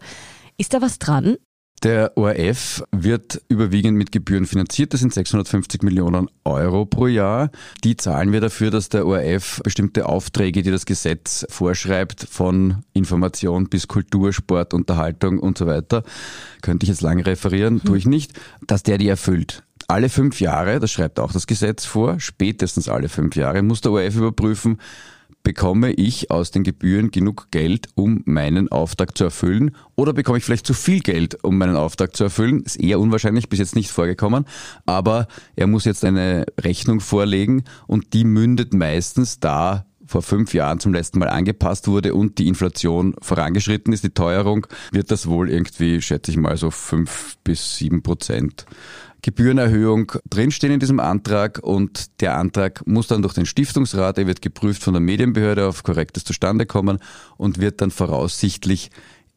Ist 0.58 0.74
da 0.74 0.82
was 0.82 0.98
dran? 0.98 1.36
Der 1.84 2.18
ORF 2.18 2.82
wird 2.92 3.42
überwiegend 3.50 3.98
mit 3.98 4.14
Gebühren 4.14 4.46
finanziert. 4.46 4.94
Das 4.94 5.02
sind 5.02 5.14
650 5.14 5.84
Millionen 5.84 6.30
Euro 6.46 6.86
pro 6.86 7.08
Jahr. 7.08 7.52
Die 7.84 7.98
zahlen 7.98 8.32
wir 8.32 8.40
dafür, 8.40 8.72
dass 8.72 8.88
der 8.88 9.06
ORF 9.06 9.60
bestimmte 9.66 10.06
Aufträge, 10.06 10.64
die 10.64 10.72
das 10.72 10.86
Gesetz 10.86 11.46
vorschreibt, 11.50 12.26
von 12.30 12.86
Information 12.94 13.68
bis 13.68 13.90
Kultur, 13.90 14.32
Sport, 14.32 14.74
Unterhaltung 14.74 15.40
und 15.40 15.58
so 15.58 15.68
weiter, 15.68 16.04
könnte 16.62 16.86
ich 16.86 16.90
jetzt 16.90 17.02
lange 17.02 17.26
referieren, 17.26 17.84
tue 17.84 17.98
ich 17.98 18.06
nicht, 18.06 18.32
dass 18.66 18.84
der 18.84 18.98
die 18.98 19.10
erfüllt 19.10 19.64
alle 19.90 20.10
fünf 20.10 20.40
Jahre, 20.40 20.80
das 20.80 20.92
schreibt 20.92 21.20
auch 21.20 21.34
das 21.34 21.46
Gesetz 21.46 21.86
vor, 21.86 22.20
spätestens 22.20 22.88
alle 22.90 23.10
fünf 23.10 23.36
Jahre 23.36 23.62
muss 23.62 23.82
der 23.82 23.92
ORF 23.92 24.16
überprüfen, 24.16 24.80
bekomme 25.44 25.92
ich 25.92 26.32
aus 26.32 26.52
den 26.52 26.64
Gebühren 26.64 27.12
genug 27.12 27.50
Geld, 27.52 27.90
um 27.96 28.22
meinen 28.26 28.72
Auftrag 28.72 29.18
zu 29.18 29.26
erfüllen? 29.26 29.76
Oder 29.96 30.14
bekomme 30.14 30.38
ich 30.38 30.46
vielleicht 30.46 30.66
zu 30.66 30.74
viel 30.74 31.02
Geld, 31.02 31.44
um 31.44 31.58
meinen 31.58 31.76
Auftrag 31.76 32.16
zu 32.16 32.24
erfüllen? 32.24 32.64
Ist 32.64 32.78
eher 32.78 33.00
unwahrscheinlich, 33.00 33.50
bis 33.50 33.60
jetzt 33.60 33.76
nicht 33.76 33.92
vorgekommen. 33.92 34.46
Aber 34.86 35.28
er 35.56 35.68
muss 35.68 35.86
jetzt 35.86 36.06
eine 36.06 36.46
Rechnung 36.60 37.02
vorlegen 37.02 37.64
und 37.88 38.14
die 38.14 38.24
mündet 38.24 38.74
meistens 38.74 39.40
da 39.40 39.86
vor 40.14 40.22
fünf 40.22 40.54
Jahren 40.54 40.80
zum 40.80 40.94
letzten 40.94 41.18
Mal 41.18 41.30
angepasst 41.30 41.88
wurde 41.88 42.14
und 42.14 42.38
die 42.38 42.48
Inflation 42.48 43.16
vorangeschritten 43.20 43.92
ist, 43.94 44.04
die 44.04 44.12
Teuerung, 44.12 44.68
wird 44.92 45.10
das 45.10 45.26
wohl 45.26 45.50
irgendwie, 45.50 46.04
schätze 46.04 46.30
ich 46.30 46.38
mal, 46.38 46.56
so 46.56 46.70
fünf 46.70 47.36
bis 47.44 47.78
sieben 47.78 48.04
Prozent 48.04 48.68
Gebührenerhöhung 49.24 50.12
drinstehen 50.30 50.74
in 50.74 50.80
diesem 50.80 51.00
Antrag. 51.00 51.60
Und 51.64 52.22
der 52.22 52.38
Antrag 52.38 52.86
muss 52.86 53.08
dann 53.08 53.24
durch 53.24 53.34
den 53.34 53.48
Stiftungsrat, 53.48 54.20
er 54.20 54.28
wird 54.28 54.44
geprüft 54.44 54.84
von 54.84 54.94
der 54.94 55.02
Medienbehörde 55.02 55.66
auf 55.68 55.82
korrektes 55.82 56.26
Zustandekommen 56.26 57.00
und 57.38 57.60
wird 57.60 57.82
dann 57.82 57.90
voraussichtlich 57.90 58.92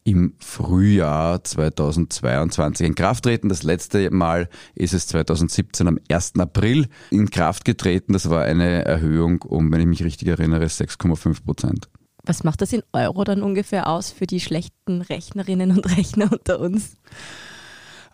im 0.07 0.35
Frühjahr 0.39 1.43
2022 1.43 2.87
in 2.87 2.95
Kraft 2.95 3.25
treten. 3.25 3.49
Das 3.49 3.63
letzte 3.63 4.09
Mal 4.09 4.47
ist 4.73 4.93
es 4.93 5.05
2017 5.07 5.85
am 5.85 5.99
1. 6.09 6.39
April 6.39 6.87
in 7.11 7.29
Kraft 7.29 7.65
getreten. 7.65 8.13
Das 8.13 8.29
war 8.29 8.43
eine 8.43 8.85
Erhöhung 8.85 9.41
um, 9.41 9.69
wenn 9.69 9.81
ich 9.81 9.87
mich 9.87 10.03
richtig 10.05 10.29
erinnere, 10.29 10.63
6,5 10.63 11.43
Prozent. 11.43 11.89
Was 12.23 12.45
macht 12.45 12.61
das 12.61 12.71
in 12.71 12.83
Euro 12.93 13.25
dann 13.25 13.43
ungefähr 13.43 13.87
aus 13.87 14.09
für 14.11 14.27
die 14.27 14.39
schlechten 14.39 15.01
Rechnerinnen 15.01 15.71
und 15.71 15.97
Rechner 15.97 16.31
unter 16.31 16.61
uns? 16.61 16.95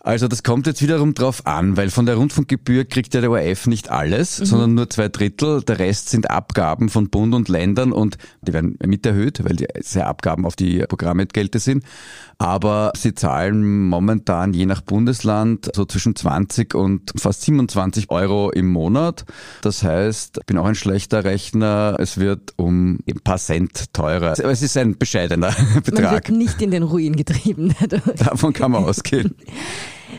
Also 0.04 0.28
das 0.28 0.42
kommt 0.42 0.66
jetzt 0.66 0.82
wiederum 0.82 1.14
drauf 1.14 1.46
an, 1.46 1.78
weil 1.78 1.88
von 1.88 2.04
der 2.04 2.16
Rundfunkgebühr 2.16 2.84
kriegt 2.84 3.14
ja 3.14 3.22
der 3.22 3.30
ORF 3.30 3.66
nicht 3.66 3.90
alles, 3.90 4.38
mhm. 4.38 4.44
sondern 4.44 4.74
nur 4.74 4.90
zwei 4.90 5.08
Drittel. 5.08 5.62
Der 5.62 5.78
Rest 5.78 6.10
sind 6.10 6.30
Abgaben 6.30 6.90
von 6.90 7.08
Bund 7.08 7.34
und 7.34 7.48
Ländern 7.48 7.90
und 7.90 8.18
die 8.42 8.52
werden 8.52 8.76
mit 8.84 9.06
erhöht, 9.06 9.42
weil 9.44 9.56
die 9.56 9.66
sehr 9.80 10.06
Abgaben 10.06 10.44
auf 10.44 10.56
die 10.56 10.80
Programmentgelte 10.86 11.58
sind. 11.58 11.84
Aber 12.36 12.92
sie 12.94 13.14
zahlen 13.14 13.88
momentan 13.88 14.52
je 14.52 14.66
nach 14.66 14.82
Bundesland 14.82 15.70
so 15.74 15.86
zwischen 15.86 16.14
20 16.14 16.74
und 16.74 17.12
fast 17.16 17.40
27 17.40 18.10
Euro 18.10 18.50
im 18.50 18.70
Monat. 18.70 19.24
Das 19.62 19.82
heißt, 19.82 20.36
ich 20.40 20.44
bin 20.44 20.58
auch 20.58 20.66
ein 20.66 20.74
schlechter 20.74 21.24
Rechner. 21.24 21.96
Es 21.98 22.18
wird 22.18 22.52
um 22.56 22.98
ein 23.08 23.20
paar 23.24 23.38
Cent 23.38 23.94
teurer. 23.94 24.32
Aber 24.32 24.50
es 24.50 24.60
ist 24.60 24.76
ein 24.76 24.98
bescheidener 24.98 25.54
Betrag. 25.82 26.02
Man 26.02 26.12
wird 26.12 26.28
nicht 26.28 26.60
in 26.60 26.72
den 26.72 26.82
Ruin 26.82 27.16
getrieben 27.16 27.74
dadurch. 27.80 28.18
Davon 28.18 28.52
kann 28.52 28.72
man 28.72 28.84
ausgehen. 28.84 29.34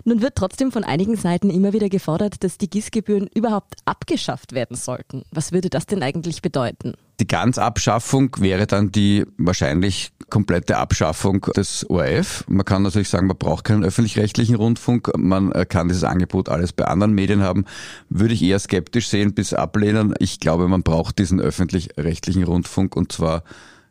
Nun 0.04 0.22
wird 0.22 0.36
trotzdem 0.36 0.72
von 0.72 0.84
einigen 0.84 1.16
Seiten 1.16 1.50
immer 1.50 1.74
wieder 1.74 1.90
gefordert, 1.90 2.44
dass 2.44 2.58
die 2.58 2.70
GIS-Gebühren 2.70 3.28
überhaupt 3.34 3.76
abgeschafft 3.86 4.54
werden 4.54 4.76
sollten. 4.76 5.24
Was 5.32 5.52
würde 5.52 5.70
das 5.70 5.86
denn 5.86 6.04
eigentlich 6.04 6.42
bedeuten? 6.42 6.94
Die 7.20 7.28
Ganzabschaffung 7.28 8.36
wäre 8.40 8.68
dann 8.68 8.92
die 8.92 9.26
wahrscheinlich 9.38 10.12
komplette 10.30 10.78
Abschaffung 10.78 11.42
des 11.56 11.90
ORF. 11.90 12.44
Man 12.48 12.66
kann 12.66 12.82
natürlich 12.82 13.08
sagen, 13.08 13.28
man 13.28 13.38
braucht 13.38 13.64
keinen 13.64 13.86
öffentlich-rechtlichen 13.86 14.56
Rundfunk. 14.56 15.12
Man 15.18 15.54
kann 15.70 15.88
dieses 15.88 16.04
Angebot 16.04 16.50
alles 16.50 16.74
bei 16.74 16.86
anderen 16.86 17.14
Medien 17.14 17.42
haben. 17.42 17.66
Würde 18.10 18.34
ich 18.34 18.44
eher 18.44 18.60
skeptisch 18.60 19.08
sehen 19.08 19.34
bis 19.34 19.54
ablehnen. 19.54 20.14
Ich 20.20 20.40
glaube, 20.42 20.68
man 20.68 20.84
braucht 20.84 21.20
diesen 21.20 21.40
öffentlich-rechtlichen 21.40 22.44
Rundfunk 22.44 22.96
und 22.98 23.14
zwar 23.14 23.44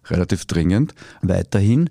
relativ 0.06 0.44
dringend. 0.44 0.94
Weiterhin 1.22 1.88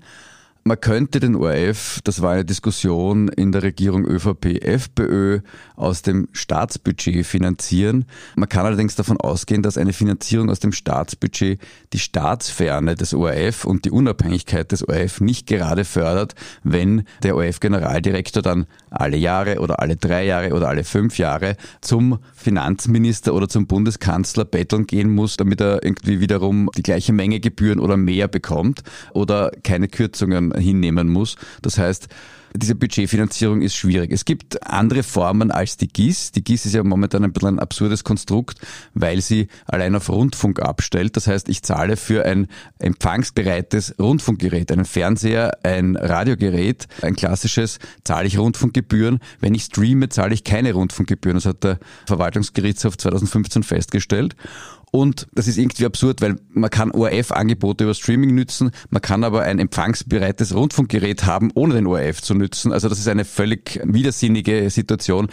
man 0.66 0.80
könnte 0.80 1.20
den 1.20 1.36
ORF, 1.36 2.00
das 2.04 2.22
war 2.22 2.34
eine 2.34 2.46
Diskussion 2.46 3.28
in 3.28 3.52
der 3.52 3.64
Regierung 3.64 4.06
ÖVP-FPÖ, 4.06 5.42
aus 5.76 6.04
dem 6.04 6.30
Staatsbudget 6.32 7.26
finanzieren. 7.26 8.06
Man 8.36 8.48
kann 8.48 8.66
allerdings 8.66 8.96
davon 8.96 9.18
ausgehen, 9.18 9.62
dass 9.62 9.78
eine 9.78 9.92
Finanzierung 9.92 10.50
aus 10.50 10.60
dem 10.60 10.72
Staatsbudget 10.72 11.60
die 11.92 12.00
Staatsferne 12.00 12.96
des 12.96 13.14
ORF 13.14 13.66
und 13.66 13.84
die 13.84 13.92
Unabhängigkeit 13.92 14.72
des 14.72 14.88
ORF 14.88 15.20
nicht 15.20 15.48
gerade 15.48 15.84
fördert, 15.84 16.36
wenn 16.64 17.04
der 17.24 17.36
ORF-Generaldirektor 17.36 18.42
dann 18.42 18.66
alle 18.90 19.18
Jahre 19.18 19.60
oder 19.60 19.82
alle 19.82 19.98
drei 19.98 20.26
Jahre 20.26 20.54
oder 20.54 20.70
alle 20.70 20.86
fünf 20.86 21.18
Jahre 21.18 21.58
zum 21.82 22.20
Finanzminister 22.34 23.34
oder 23.34 23.50
zum 23.50 23.68
Bundeskanzler 23.68 24.46
betteln 24.46 24.88
gehen 24.88 25.14
muss, 25.14 25.36
damit 25.36 25.60
er 25.60 25.84
irgendwie 25.84 26.22
wiederum 26.22 26.70
die 26.78 26.84
gleiche 26.84 27.12
Menge 27.12 27.42
Gebühren 27.42 27.80
oder 27.80 27.98
mehr 27.98 28.30
bekommt 28.30 28.84
oder 29.12 29.52
keine 29.64 29.90
Kürzungen 29.90 30.53
hinnehmen 30.58 31.10
muss. 31.10 31.36
Das 31.62 31.78
heißt, 31.78 32.08
diese 32.56 32.76
Budgetfinanzierung 32.76 33.62
ist 33.62 33.76
schwierig. 33.76 34.12
Es 34.12 34.26
gibt 34.26 34.64
andere 34.68 35.02
Formen 35.02 35.50
als 35.50 35.78
die 35.78 35.88
GIS. 35.88 36.32
Die 36.32 36.44
GIS 36.44 36.68
ist 36.68 36.76
ja 36.76 36.84
momentan 36.84 37.24
ein 37.24 37.34
bisschen 37.34 37.56
ein 37.56 37.60
absurdes 37.60 38.04
Konstrukt, 38.04 38.60
weil 38.94 39.22
sie 39.22 39.48
allein 39.66 39.96
auf 39.96 40.10
Rundfunk 40.10 40.62
abstellt. 40.62 41.18
Das 41.18 41.26
heißt, 41.26 41.50
ich 41.50 41.64
zahle 41.64 41.98
für 41.98 42.26
ein 42.26 42.48
empfangsbereites 42.78 43.96
Rundfunkgerät, 44.00 44.72
einen 44.72 44.86
Fernseher, 44.86 45.58
ein 45.64 45.96
Radiogerät, 45.96 46.88
ein 47.02 47.16
klassisches, 47.16 47.80
zahle 48.04 48.28
ich 48.28 48.38
Rundfunkgebühren. 48.38 49.20
Wenn 49.40 49.56
ich 49.56 49.64
streame, 49.64 50.10
zahle 50.10 50.36
ich 50.36 50.44
keine 50.44 50.74
Rundfunkgebühren. 50.74 51.38
Das 51.38 51.46
hat 51.48 51.64
der 51.64 51.80
Verwaltungsgerichtshof 52.06 52.98
2015 52.98 53.64
festgestellt. 53.64 54.36
Und 54.96 55.28
das 55.34 55.48
ist 55.48 55.58
irgendwie 55.58 55.88
absurd, 55.88 56.22
weil 56.22 56.36
man 56.50 56.70
kann 56.70 56.92
ORF-Angebote 56.92 57.84
über 57.84 57.96
Streaming 57.96 58.36
nützen, 58.36 58.70
man 58.92 59.02
kann 59.02 59.24
aber 59.24 59.42
ein 59.42 59.58
empfangsbereites 59.58 60.54
Rundfunkgerät 60.54 61.26
haben, 61.26 61.50
ohne 61.56 61.74
den 61.74 61.88
ORF 61.88 62.22
zu 62.22 62.36
nützen. 62.36 62.72
Also 62.72 62.90
das 62.90 63.00
ist 63.00 63.08
eine 63.08 63.26
völlig 63.26 63.82
widersinnige 63.84 64.70
Situation. 64.70 65.30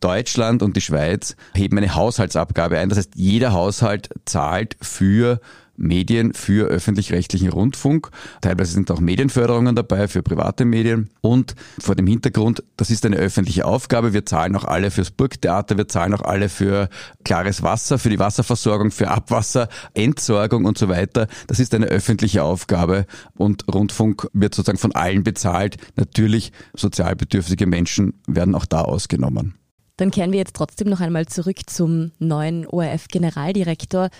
Deutschland 0.00 0.64
und 0.64 0.76
die 0.76 0.80
Schweiz 0.80 1.36
heben 1.54 1.78
eine 1.78 1.94
Haushaltsabgabe 1.94 2.76
ein. 2.76 2.88
Das 2.88 2.98
heißt, 2.98 3.12
jeder 3.14 3.52
Haushalt 3.52 4.10
zahlt 4.24 4.76
für 4.82 5.40
Medien 5.78 6.34
für 6.34 6.66
öffentlich-rechtlichen 6.66 7.48
Rundfunk. 7.48 8.10
Teilweise 8.40 8.72
sind 8.72 8.90
auch 8.90 9.00
Medienförderungen 9.00 9.74
dabei 9.74 10.08
für 10.08 10.22
private 10.22 10.64
Medien. 10.64 11.08
Und 11.20 11.54
vor 11.78 11.94
dem 11.94 12.06
Hintergrund, 12.06 12.62
das 12.76 12.90
ist 12.90 13.06
eine 13.06 13.16
öffentliche 13.16 13.64
Aufgabe. 13.64 14.12
Wir 14.12 14.26
zahlen 14.26 14.54
auch 14.56 14.64
alle 14.64 14.90
fürs 14.90 15.10
Burgtheater, 15.10 15.78
wir 15.78 15.88
zahlen 15.88 16.14
auch 16.14 16.22
alle 16.22 16.48
für 16.48 16.88
klares 17.24 17.62
Wasser, 17.62 17.98
für 17.98 18.10
die 18.10 18.18
Wasserversorgung, 18.18 18.90
für 18.90 19.08
Abwasser, 19.08 19.68
Entsorgung 19.94 20.64
und 20.64 20.76
so 20.76 20.88
weiter. 20.88 21.28
Das 21.46 21.60
ist 21.60 21.74
eine 21.74 21.86
öffentliche 21.86 22.42
Aufgabe 22.42 23.06
und 23.36 23.64
Rundfunk 23.72 24.28
wird 24.32 24.54
sozusagen 24.54 24.78
von 24.78 24.94
allen 24.94 25.22
bezahlt. 25.22 25.76
Natürlich 25.96 26.52
sozialbedürftige 26.74 27.66
Menschen 27.66 28.14
werden 28.26 28.54
auch 28.54 28.66
da 28.66 28.82
ausgenommen. 28.82 29.54
Dann 29.98 30.12
kehren 30.12 30.30
wir 30.30 30.38
jetzt 30.38 30.54
trotzdem 30.54 30.88
noch 30.88 31.00
einmal 31.00 31.26
zurück 31.26 31.58
zum 31.66 32.12
neuen 32.20 32.66
ORF-Generaldirektor. 32.66 34.10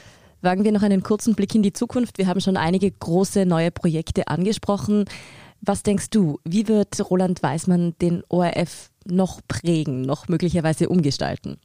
Wagen 0.40 0.64
wir 0.64 0.72
noch 0.72 0.82
einen 0.82 1.02
kurzen 1.02 1.34
Blick 1.34 1.54
in 1.54 1.62
die 1.62 1.72
Zukunft. 1.72 2.18
Wir 2.18 2.28
haben 2.28 2.40
schon 2.40 2.56
einige 2.56 2.90
große 2.90 3.44
neue 3.44 3.70
Projekte 3.70 4.28
angesprochen. 4.28 5.04
Was 5.60 5.82
denkst 5.82 6.10
du, 6.10 6.38
wie 6.44 6.68
wird 6.68 7.10
Roland 7.10 7.42
Weismann 7.42 7.94
den 8.00 8.22
ORF 8.28 8.90
noch 9.04 9.40
prägen, 9.48 10.02
noch 10.02 10.28
möglicherweise 10.28 10.88
umgestalten? 10.88 11.58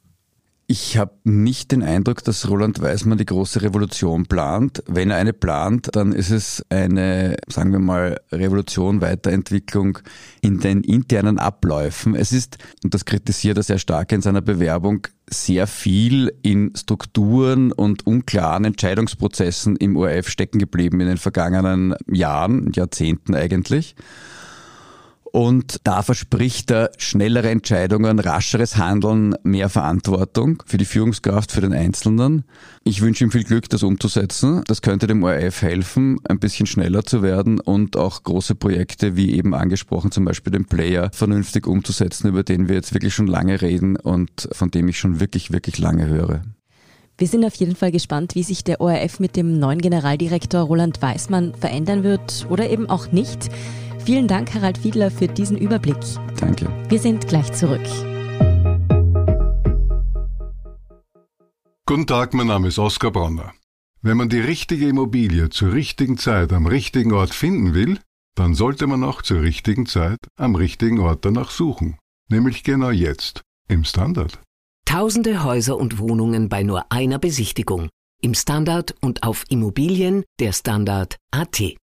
Ich 0.66 0.96
habe 0.96 1.12
nicht 1.24 1.72
den 1.72 1.82
Eindruck, 1.82 2.24
dass 2.24 2.48
Roland 2.48 2.80
Weismann 2.80 3.18
die 3.18 3.26
große 3.26 3.60
Revolution 3.60 4.24
plant. 4.24 4.82
Wenn 4.86 5.10
er 5.10 5.18
eine 5.18 5.34
plant, 5.34 5.90
dann 5.92 6.12
ist 6.12 6.30
es 6.30 6.64
eine, 6.70 7.36
sagen 7.48 7.72
wir 7.72 7.80
mal, 7.80 8.18
Revolution, 8.32 9.02
Weiterentwicklung 9.02 9.98
in 10.40 10.60
den 10.60 10.82
internen 10.82 11.38
Abläufen. 11.38 12.14
Es 12.14 12.32
ist, 12.32 12.56
und 12.82 12.94
das 12.94 13.04
kritisiert 13.04 13.58
er 13.58 13.62
sehr 13.62 13.78
stark 13.78 14.10
in 14.12 14.22
seiner 14.22 14.40
Bewerbung, 14.40 15.06
sehr 15.28 15.66
viel 15.66 16.32
in 16.40 16.72
Strukturen 16.74 17.70
und 17.70 18.06
unklaren 18.06 18.64
Entscheidungsprozessen 18.64 19.76
im 19.76 19.98
ORF 19.98 20.30
stecken 20.30 20.58
geblieben 20.58 20.98
in 21.00 21.08
den 21.08 21.18
vergangenen 21.18 21.94
Jahren, 22.10 22.72
Jahrzehnten 22.72 23.34
eigentlich. 23.34 23.96
Und 25.34 25.80
da 25.82 26.02
verspricht 26.02 26.70
er 26.70 26.92
schnellere 26.96 27.50
Entscheidungen, 27.50 28.20
rascheres 28.20 28.76
Handeln, 28.76 29.34
mehr 29.42 29.68
Verantwortung 29.68 30.62
für 30.64 30.76
die 30.76 30.84
Führungskraft, 30.84 31.50
für 31.50 31.60
den 31.60 31.72
Einzelnen. 31.72 32.44
Ich 32.84 33.00
wünsche 33.00 33.24
ihm 33.24 33.32
viel 33.32 33.42
Glück, 33.42 33.68
das 33.68 33.82
umzusetzen. 33.82 34.62
Das 34.68 34.80
könnte 34.80 35.08
dem 35.08 35.24
ORF 35.24 35.62
helfen, 35.62 36.20
ein 36.28 36.38
bisschen 36.38 36.66
schneller 36.66 37.02
zu 37.02 37.24
werden 37.24 37.58
und 37.58 37.96
auch 37.96 38.22
große 38.22 38.54
Projekte, 38.54 39.16
wie 39.16 39.34
eben 39.34 39.56
angesprochen, 39.56 40.12
zum 40.12 40.24
Beispiel 40.24 40.52
den 40.52 40.66
Player, 40.66 41.10
vernünftig 41.12 41.66
umzusetzen, 41.66 42.28
über 42.28 42.44
den 42.44 42.68
wir 42.68 42.76
jetzt 42.76 42.94
wirklich 42.94 43.12
schon 43.12 43.26
lange 43.26 43.60
reden 43.60 43.96
und 43.96 44.48
von 44.52 44.70
dem 44.70 44.86
ich 44.86 45.00
schon 45.00 45.18
wirklich, 45.18 45.50
wirklich 45.50 45.78
lange 45.78 46.06
höre. 46.06 46.42
Wir 47.18 47.26
sind 47.26 47.44
auf 47.44 47.56
jeden 47.56 47.74
Fall 47.74 47.90
gespannt, 47.90 48.36
wie 48.36 48.44
sich 48.44 48.62
der 48.62 48.80
ORF 48.80 49.18
mit 49.18 49.34
dem 49.34 49.58
neuen 49.58 49.80
Generaldirektor 49.80 50.60
Roland 50.60 51.02
Weißmann 51.02 51.56
verändern 51.56 52.04
wird 52.04 52.46
oder 52.48 52.70
eben 52.70 52.88
auch 52.88 53.10
nicht. 53.10 53.50
Vielen 54.04 54.28
Dank, 54.28 54.52
Harald 54.52 54.76
Fiedler, 54.76 55.10
für 55.10 55.28
diesen 55.28 55.56
Überblick. 55.56 55.96
Danke. 56.38 56.68
Wir 56.90 56.98
sind 56.98 57.26
gleich 57.26 57.50
zurück. 57.52 57.80
Guten 61.86 62.06
Tag, 62.06 62.34
mein 62.34 62.48
Name 62.48 62.68
ist 62.68 62.78
Oskar 62.78 63.10
Bronner. 63.12 63.54
Wenn 64.02 64.18
man 64.18 64.28
die 64.28 64.40
richtige 64.40 64.88
Immobilie 64.88 65.48
zur 65.48 65.72
richtigen 65.72 66.18
Zeit 66.18 66.52
am 66.52 66.66
richtigen 66.66 67.12
Ort 67.12 67.32
finden 67.34 67.72
will, 67.72 67.98
dann 68.34 68.54
sollte 68.54 68.86
man 68.86 69.02
auch 69.04 69.22
zur 69.22 69.40
richtigen 69.40 69.86
Zeit 69.86 70.18
am 70.36 70.54
richtigen 70.54 71.00
Ort 71.00 71.24
danach 71.24 71.50
suchen. 71.50 71.96
Nämlich 72.28 72.62
genau 72.62 72.90
jetzt, 72.90 73.40
im 73.68 73.84
Standard. 73.84 74.38
Tausende 74.84 75.44
Häuser 75.44 75.78
und 75.78 75.98
Wohnungen 75.98 76.50
bei 76.50 76.62
nur 76.62 76.92
einer 76.92 77.18
Besichtigung. 77.18 77.88
Im 78.20 78.34
Standard 78.34 78.94
und 79.00 79.22
auf 79.22 79.44
Immobilien 79.48 80.24
der 80.40 80.52
Standard 80.52 81.16
AT. 81.30 81.76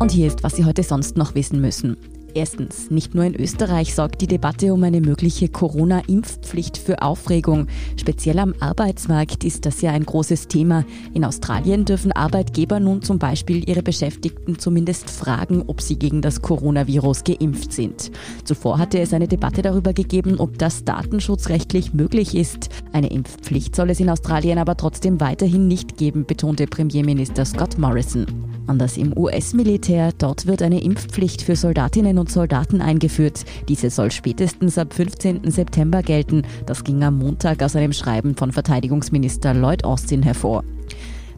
Und 0.00 0.12
hier 0.12 0.26
ist, 0.26 0.42
was 0.42 0.56
Sie 0.56 0.64
heute 0.64 0.82
sonst 0.82 1.16
noch 1.16 1.34
wissen 1.34 1.60
müssen. 1.60 1.96
Erstens, 2.34 2.90
nicht 2.90 3.14
nur 3.14 3.24
in 3.24 3.34
Österreich 3.34 3.94
sorgt 3.94 4.20
die 4.20 4.26
Debatte 4.26 4.72
um 4.72 4.84
eine 4.84 5.00
mögliche 5.00 5.48
Corona-Impfpflicht 5.48 6.76
für 6.76 7.02
Aufregung. 7.02 7.66
Speziell 7.96 8.38
am 8.38 8.54
Arbeitsmarkt 8.60 9.44
ist 9.44 9.66
das 9.66 9.80
ja 9.80 9.90
ein 9.90 10.04
großes 10.04 10.46
Thema. 10.46 10.84
In 11.14 11.24
Australien 11.24 11.84
dürfen 11.84 12.12
Arbeitgeber 12.12 12.80
nun 12.80 13.02
zum 13.02 13.18
Beispiel 13.18 13.68
ihre 13.68 13.82
Beschäftigten 13.82 14.58
zumindest 14.58 15.10
fragen, 15.10 15.64
ob 15.66 15.80
sie 15.80 15.98
gegen 15.98 16.20
das 16.20 16.42
Coronavirus 16.42 17.24
geimpft 17.24 17.72
sind. 17.72 18.12
Zuvor 18.44 18.78
hatte 18.78 19.00
es 19.00 19.12
eine 19.12 19.26
Debatte 19.26 19.62
darüber 19.62 19.92
gegeben, 19.92 20.38
ob 20.38 20.58
das 20.58 20.84
datenschutzrechtlich 20.84 21.94
möglich 21.94 22.36
ist. 22.36 22.68
Eine 22.92 23.10
Impfpflicht 23.10 23.74
soll 23.74 23.90
es 23.90 24.00
in 24.00 24.10
Australien 24.10 24.58
aber 24.58 24.76
trotzdem 24.76 25.18
weiterhin 25.20 25.66
nicht 25.66 25.96
geben, 25.96 26.26
betonte 26.26 26.66
Premierminister 26.66 27.44
Scott 27.44 27.78
Morrison. 27.78 28.26
Anders 28.68 28.96
im 28.96 29.16
US-Militär, 29.16 30.12
dort 30.16 30.46
wird 30.46 30.62
eine 30.62 30.82
Impfpflicht 30.82 31.42
für 31.42 31.56
Soldatinnen 31.56 32.18
und 32.18 32.30
Soldaten 32.30 32.80
eingeführt. 32.80 33.44
Diese 33.68 33.90
soll 33.90 34.10
spätestens 34.10 34.76
ab 34.76 34.92
15. 34.92 35.50
September 35.50 36.02
gelten. 36.02 36.42
Das 36.66 36.84
ging 36.84 37.02
am 37.02 37.18
Montag 37.18 37.62
aus 37.62 37.76
einem 37.76 37.92
Schreiben 37.92 38.36
von 38.36 38.52
Verteidigungsminister 38.52 39.54
Lloyd 39.54 39.84
Austin 39.84 40.22
hervor. 40.22 40.64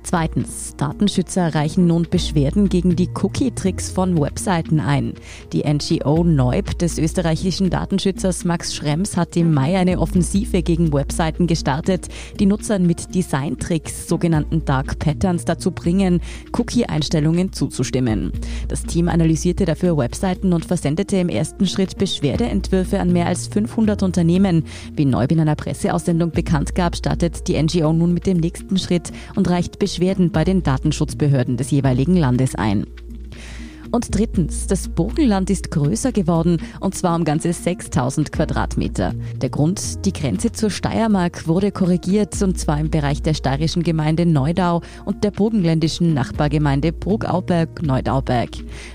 Zweitens, 0.02 0.74
Datenschützer 0.76 1.54
reichen 1.54 1.86
nun 1.86 2.06
Beschwerden 2.10 2.70
gegen 2.70 2.96
die 2.96 3.10
Cookie-Tricks 3.22 3.90
von 3.90 4.18
Webseiten 4.18 4.80
ein. 4.80 5.12
Die 5.52 5.62
NGO 5.62 6.24
Neub 6.24 6.78
des 6.78 6.98
österreichischen 6.98 7.68
Datenschützers 7.68 8.44
Max 8.44 8.74
Schrems 8.74 9.18
hat 9.18 9.36
im 9.36 9.52
Mai 9.52 9.78
eine 9.78 10.00
Offensive 10.00 10.62
gegen 10.62 10.92
Webseiten 10.92 11.46
gestartet, 11.46 12.08
die 12.40 12.46
Nutzern 12.46 12.86
mit 12.86 13.14
Design-Tricks, 13.14 14.08
sogenannten 14.08 14.64
Dark 14.64 14.98
Patterns, 14.98 15.44
dazu 15.44 15.70
bringen, 15.70 16.20
Cookie-Einstellungen 16.56 17.52
zuzustimmen. 17.52 18.32
Das 18.68 18.84
Team 18.84 19.08
analysierte 19.08 19.66
dafür 19.66 19.98
Webseiten 19.98 20.54
und 20.54 20.64
versendete 20.64 21.18
im 21.18 21.28
ersten 21.28 21.66
Schritt 21.66 21.98
Beschwerdeentwürfe 21.98 22.98
an 23.00 23.12
mehr 23.12 23.26
als 23.26 23.48
500 23.48 24.02
Unternehmen. 24.02 24.64
Wie 24.96 25.04
Neub 25.04 25.30
in 25.30 25.40
einer 25.40 25.56
Presseaussendung 25.56 26.30
bekannt 26.30 26.74
gab, 26.74 26.96
startet 26.96 27.46
die 27.46 27.62
NGO 27.62 27.92
nun 27.92 28.14
mit 28.14 28.26
dem 28.26 28.38
nächsten 28.38 28.78
Schritt 28.78 29.12
und 29.36 29.48
reicht 29.50 29.78
Beschwerden 29.78 29.89
Beschwerden 29.90 30.30
bei 30.30 30.44
den 30.44 30.62
Datenschutzbehörden 30.62 31.56
des 31.56 31.72
jeweiligen 31.72 32.14
Landes 32.14 32.54
ein. 32.54 32.86
Und 33.92 34.14
drittens, 34.14 34.68
das 34.68 34.88
Burgenland 34.88 35.50
ist 35.50 35.72
größer 35.72 36.12
geworden 36.12 36.58
und 36.78 36.94
zwar 36.94 37.16
um 37.16 37.24
ganze 37.24 37.52
6000 37.52 38.30
Quadratmeter. 38.30 39.14
Der 39.40 39.50
Grund, 39.50 40.04
die 40.06 40.12
Grenze 40.12 40.52
zur 40.52 40.70
Steiermark 40.70 41.48
wurde 41.48 41.72
korrigiert 41.72 42.40
und 42.40 42.56
zwar 42.56 42.78
im 42.78 42.90
Bereich 42.90 43.20
der 43.20 43.34
steirischen 43.34 43.82
Gemeinde 43.82 44.26
Neudau 44.26 44.82
und 45.06 45.24
der 45.24 45.32
burgenländischen 45.32 46.14
Nachbargemeinde 46.14 46.92
Brugauberg-Neudauberg. 46.92 48.50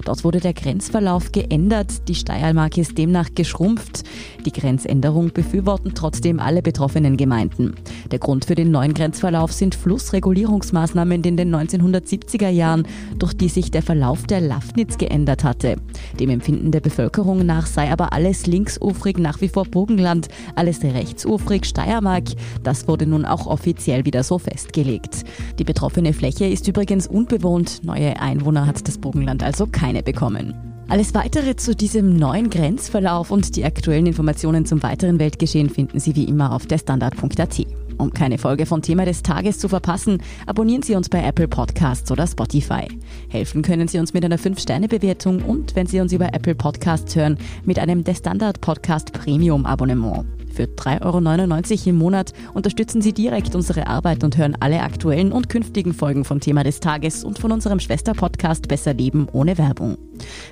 Dort 0.05 0.23
wurde 0.23 0.39
der 0.39 0.53
Grenzverlauf 0.53 1.34
geändert, 1.34 2.08
die 2.08 2.15
Steiermark 2.15 2.77
ist 2.77 2.97
demnach 2.97 3.29
geschrumpft. 3.36 4.03
Die 4.45 4.53
Grenzänderung 4.53 5.34
befürworten 5.34 5.93
trotzdem 5.93 6.39
alle 6.39 6.62
betroffenen 6.62 7.17
Gemeinden. 7.17 7.75
Der 8.12 8.19
Grund 8.19 8.45
für 8.45 8.55
den 8.55 8.71
neuen 8.71 8.93
Grenzverlauf 8.93 9.51
sind 9.51 9.75
Flussregulierungsmaßnahmen 9.75 11.21
in 11.23 11.36
den 11.36 11.53
1970er 11.53 12.49
Jahren, 12.49 12.88
durch 13.19 13.34
die 13.36 13.49
sich 13.49 13.71
der 13.71 13.81
Verlauf 13.81 14.23
der 14.23 14.39
Lafnitz 14.39 14.85
Schweiz 14.86 14.98
geändert 14.98 15.43
hatte. 15.43 15.76
Dem 16.19 16.30
Empfinden 16.30 16.71
der 16.71 16.80
Bevölkerung 16.80 17.45
nach 17.45 17.65
sei 17.65 17.91
aber 17.91 18.13
alles 18.13 18.45
linksufrig 18.48 19.17
nach 19.17 19.41
wie 19.41 19.50
vor 19.50 19.65
Burgenland, 19.65 20.28
alles 20.56 20.84
rechtsufrig 20.84 21.65
Steiermark. 21.65 22.26
Das 22.63 22.88
wurde 22.88 23.08
nun 23.08 23.26
auch 23.26 23.48
offiziell 23.48 24.06
wieder 24.06 24.24
so 24.24 24.38
festgelegt. 24.38 25.24
Die 25.60 25.63
betroffene 25.63 26.13
Fläche 26.13 26.45
ist 26.45 26.67
übrigens 26.67 27.08
unbewohnt. 27.08 27.84
Neue 27.84 28.19
Einwohner 28.19 28.67
hat 28.67 28.88
das 28.88 28.98
Burgenland 28.98 29.43
also 29.43 29.67
keine 29.67 30.04
bekommen. 30.04 30.54
Alles 30.88 31.15
weitere 31.15 31.56
zu 31.56 31.76
diesem 31.76 32.15
neuen 32.15 32.52
Grenzverlauf 32.52 33.32
und 33.32 33.56
die 33.56 33.65
aktuellen 33.65 34.06
Informationen 34.06 34.65
zum 34.65 34.84
weiteren 34.84 35.19
Weltgeschehen 35.19 35.69
finden 35.71 36.00
Sie 36.00 36.15
wie 36.15 36.26
immer 36.26 36.54
auf 36.54 36.67
der 36.67 36.78
Standard.at. 36.78 37.65
Um 37.97 38.12
keine 38.12 38.38
Folge 38.38 38.65
von 38.65 38.81
Thema 38.81 39.05
des 39.05 39.23
Tages 39.23 39.60
zu 39.60 39.69
verpassen, 39.69 40.21
abonnieren 40.45 40.81
Sie 40.81 40.95
uns 40.95 41.10
bei 41.10 41.23
Apple 41.23 41.47
Podcasts 41.47 42.12
oder 42.12 42.27
Spotify. 42.27 42.88
Helfen 43.29 43.62
können 43.62 43.88
Sie 43.88 43.99
uns 43.99 44.13
mit 44.13 44.25
einer 44.25 44.38
5-Sterne-Bewertung 44.38 45.41
und, 45.43 45.75
wenn 45.75 45.88
Sie 45.88 45.99
uns 45.99 46.12
über 46.12 46.34
Apple 46.34 46.55
Podcasts 46.55 47.15
hören, 47.15 47.38
mit 47.63 47.79
einem 47.79 48.03
Der 48.03 48.15
Standard 48.15 48.62
Podcast 48.62 49.13
Premium 49.13 49.65
Abonnement. 49.65 50.25
Für 50.55 50.63
3,99 50.63 51.71
Euro 51.71 51.89
im 51.89 51.97
Monat 51.97 52.31
unterstützen 52.53 53.01
Sie 53.01 53.12
direkt 53.12 53.55
unsere 53.55 53.88
Arbeit 53.88 54.23
und 54.23 54.38
hören 54.38 54.55
alle 54.62 54.81
aktuellen 54.84 55.34
und 55.34 55.49
künftigen 55.49 55.93
Folgen 55.93 56.23
vom 56.23 56.39
Thema 56.39 56.63
des 56.63 56.79
Tages 56.79 57.25
und 57.25 57.39
von 57.39 57.51
unserem 57.51 57.81
Schwester-Podcast 57.81 58.69
Besser 58.69 58.93
Leben 58.93 59.27
ohne 59.34 59.58
Werbung. 59.58 59.97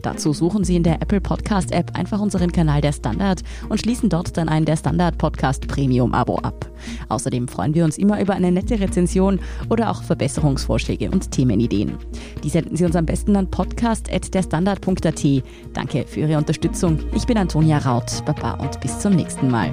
Dazu 0.01 0.33
suchen 0.33 0.65
Sie 0.65 0.75
in 0.75 0.83
der 0.83 1.01
Apple 1.01 1.21
Podcast 1.21 1.71
App 1.71 1.97
einfach 1.97 2.19
unseren 2.19 2.51
Kanal 2.51 2.81
Der 2.81 2.91
Standard 2.91 3.43
und 3.69 3.79
schließen 3.79 4.09
dort 4.09 4.35
dann 4.35 4.49
ein 4.49 4.65
Der 4.65 4.75
Standard 4.75 5.17
Podcast 5.17 5.67
Premium 5.69 6.13
Abo 6.13 6.35
ab. 6.39 6.69
Außerdem 7.09 7.47
freuen 7.47 7.73
wir 7.73 7.85
uns 7.85 7.97
immer 7.97 8.21
über 8.21 8.33
eine 8.33 8.51
nette 8.51 8.79
Rezension 8.79 9.39
oder 9.69 9.89
auch 9.89 10.03
Verbesserungsvorschläge 10.03 11.09
und 11.11 11.31
Themenideen. 11.31 11.97
Die 12.43 12.49
senden 12.49 12.75
Sie 12.75 12.85
uns 12.85 12.95
am 12.95 13.05
besten 13.05 13.35
an 13.35 13.49
podcast.derstandard.at. 13.49 15.43
Danke 15.73 16.05
für 16.07 16.19
Ihre 16.21 16.37
Unterstützung. 16.37 16.99
Ich 17.13 17.25
bin 17.25 17.37
Antonia 17.37 17.77
Raut. 17.79 18.23
Baba 18.25 18.53
und 18.53 18.79
bis 18.81 18.99
zum 18.99 19.13
nächsten 19.13 19.49
Mal. 19.49 19.71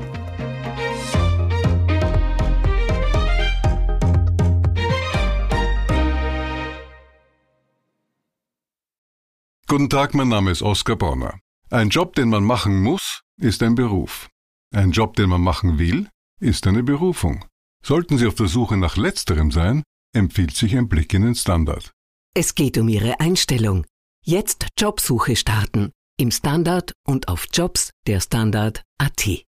Guten 9.70 9.88
Tag, 9.88 10.14
mein 10.14 10.29
Name 10.29 10.51
ist 10.51 10.62
Oskar 10.62 10.96
Bronner. 10.96 11.38
Ein 11.70 11.90
Job, 11.90 12.16
den 12.16 12.29
man 12.29 12.42
machen 12.42 12.83
muss, 12.83 13.23
ist 13.38 13.62
ein 13.62 13.77
Beruf. 13.77 14.29
Ein 14.75 14.90
Job, 14.90 15.14
den 15.14 15.31
man 15.31 15.42
machen 15.42 15.79
will, 15.79 16.09
ist 16.40 16.66
eine 16.66 16.83
Berufung. 16.83 17.44
Sollten 17.83 18.18
Sie 18.18 18.26
auf 18.26 18.35
der 18.35 18.48
Suche 18.48 18.76
nach 18.76 18.96
letzterem 18.96 19.50
sein, 19.50 19.83
empfiehlt 20.14 20.55
sich 20.55 20.76
ein 20.76 20.88
Blick 20.88 21.14
in 21.14 21.22
den 21.22 21.35
Standard. 21.35 21.92
Es 22.35 22.55
geht 22.55 22.79
um 22.79 22.88
Ihre 22.88 23.20
Einstellung. 23.20 23.87
Jetzt 24.24 24.66
Jobsuche 24.79 25.37
starten. 25.37 25.92
Im 26.18 26.31
Standard 26.31 26.92
und 27.07 27.29
auf 27.29 27.46
Jobs 27.53 27.90
der 28.07 28.20
Standard.at. 28.20 29.46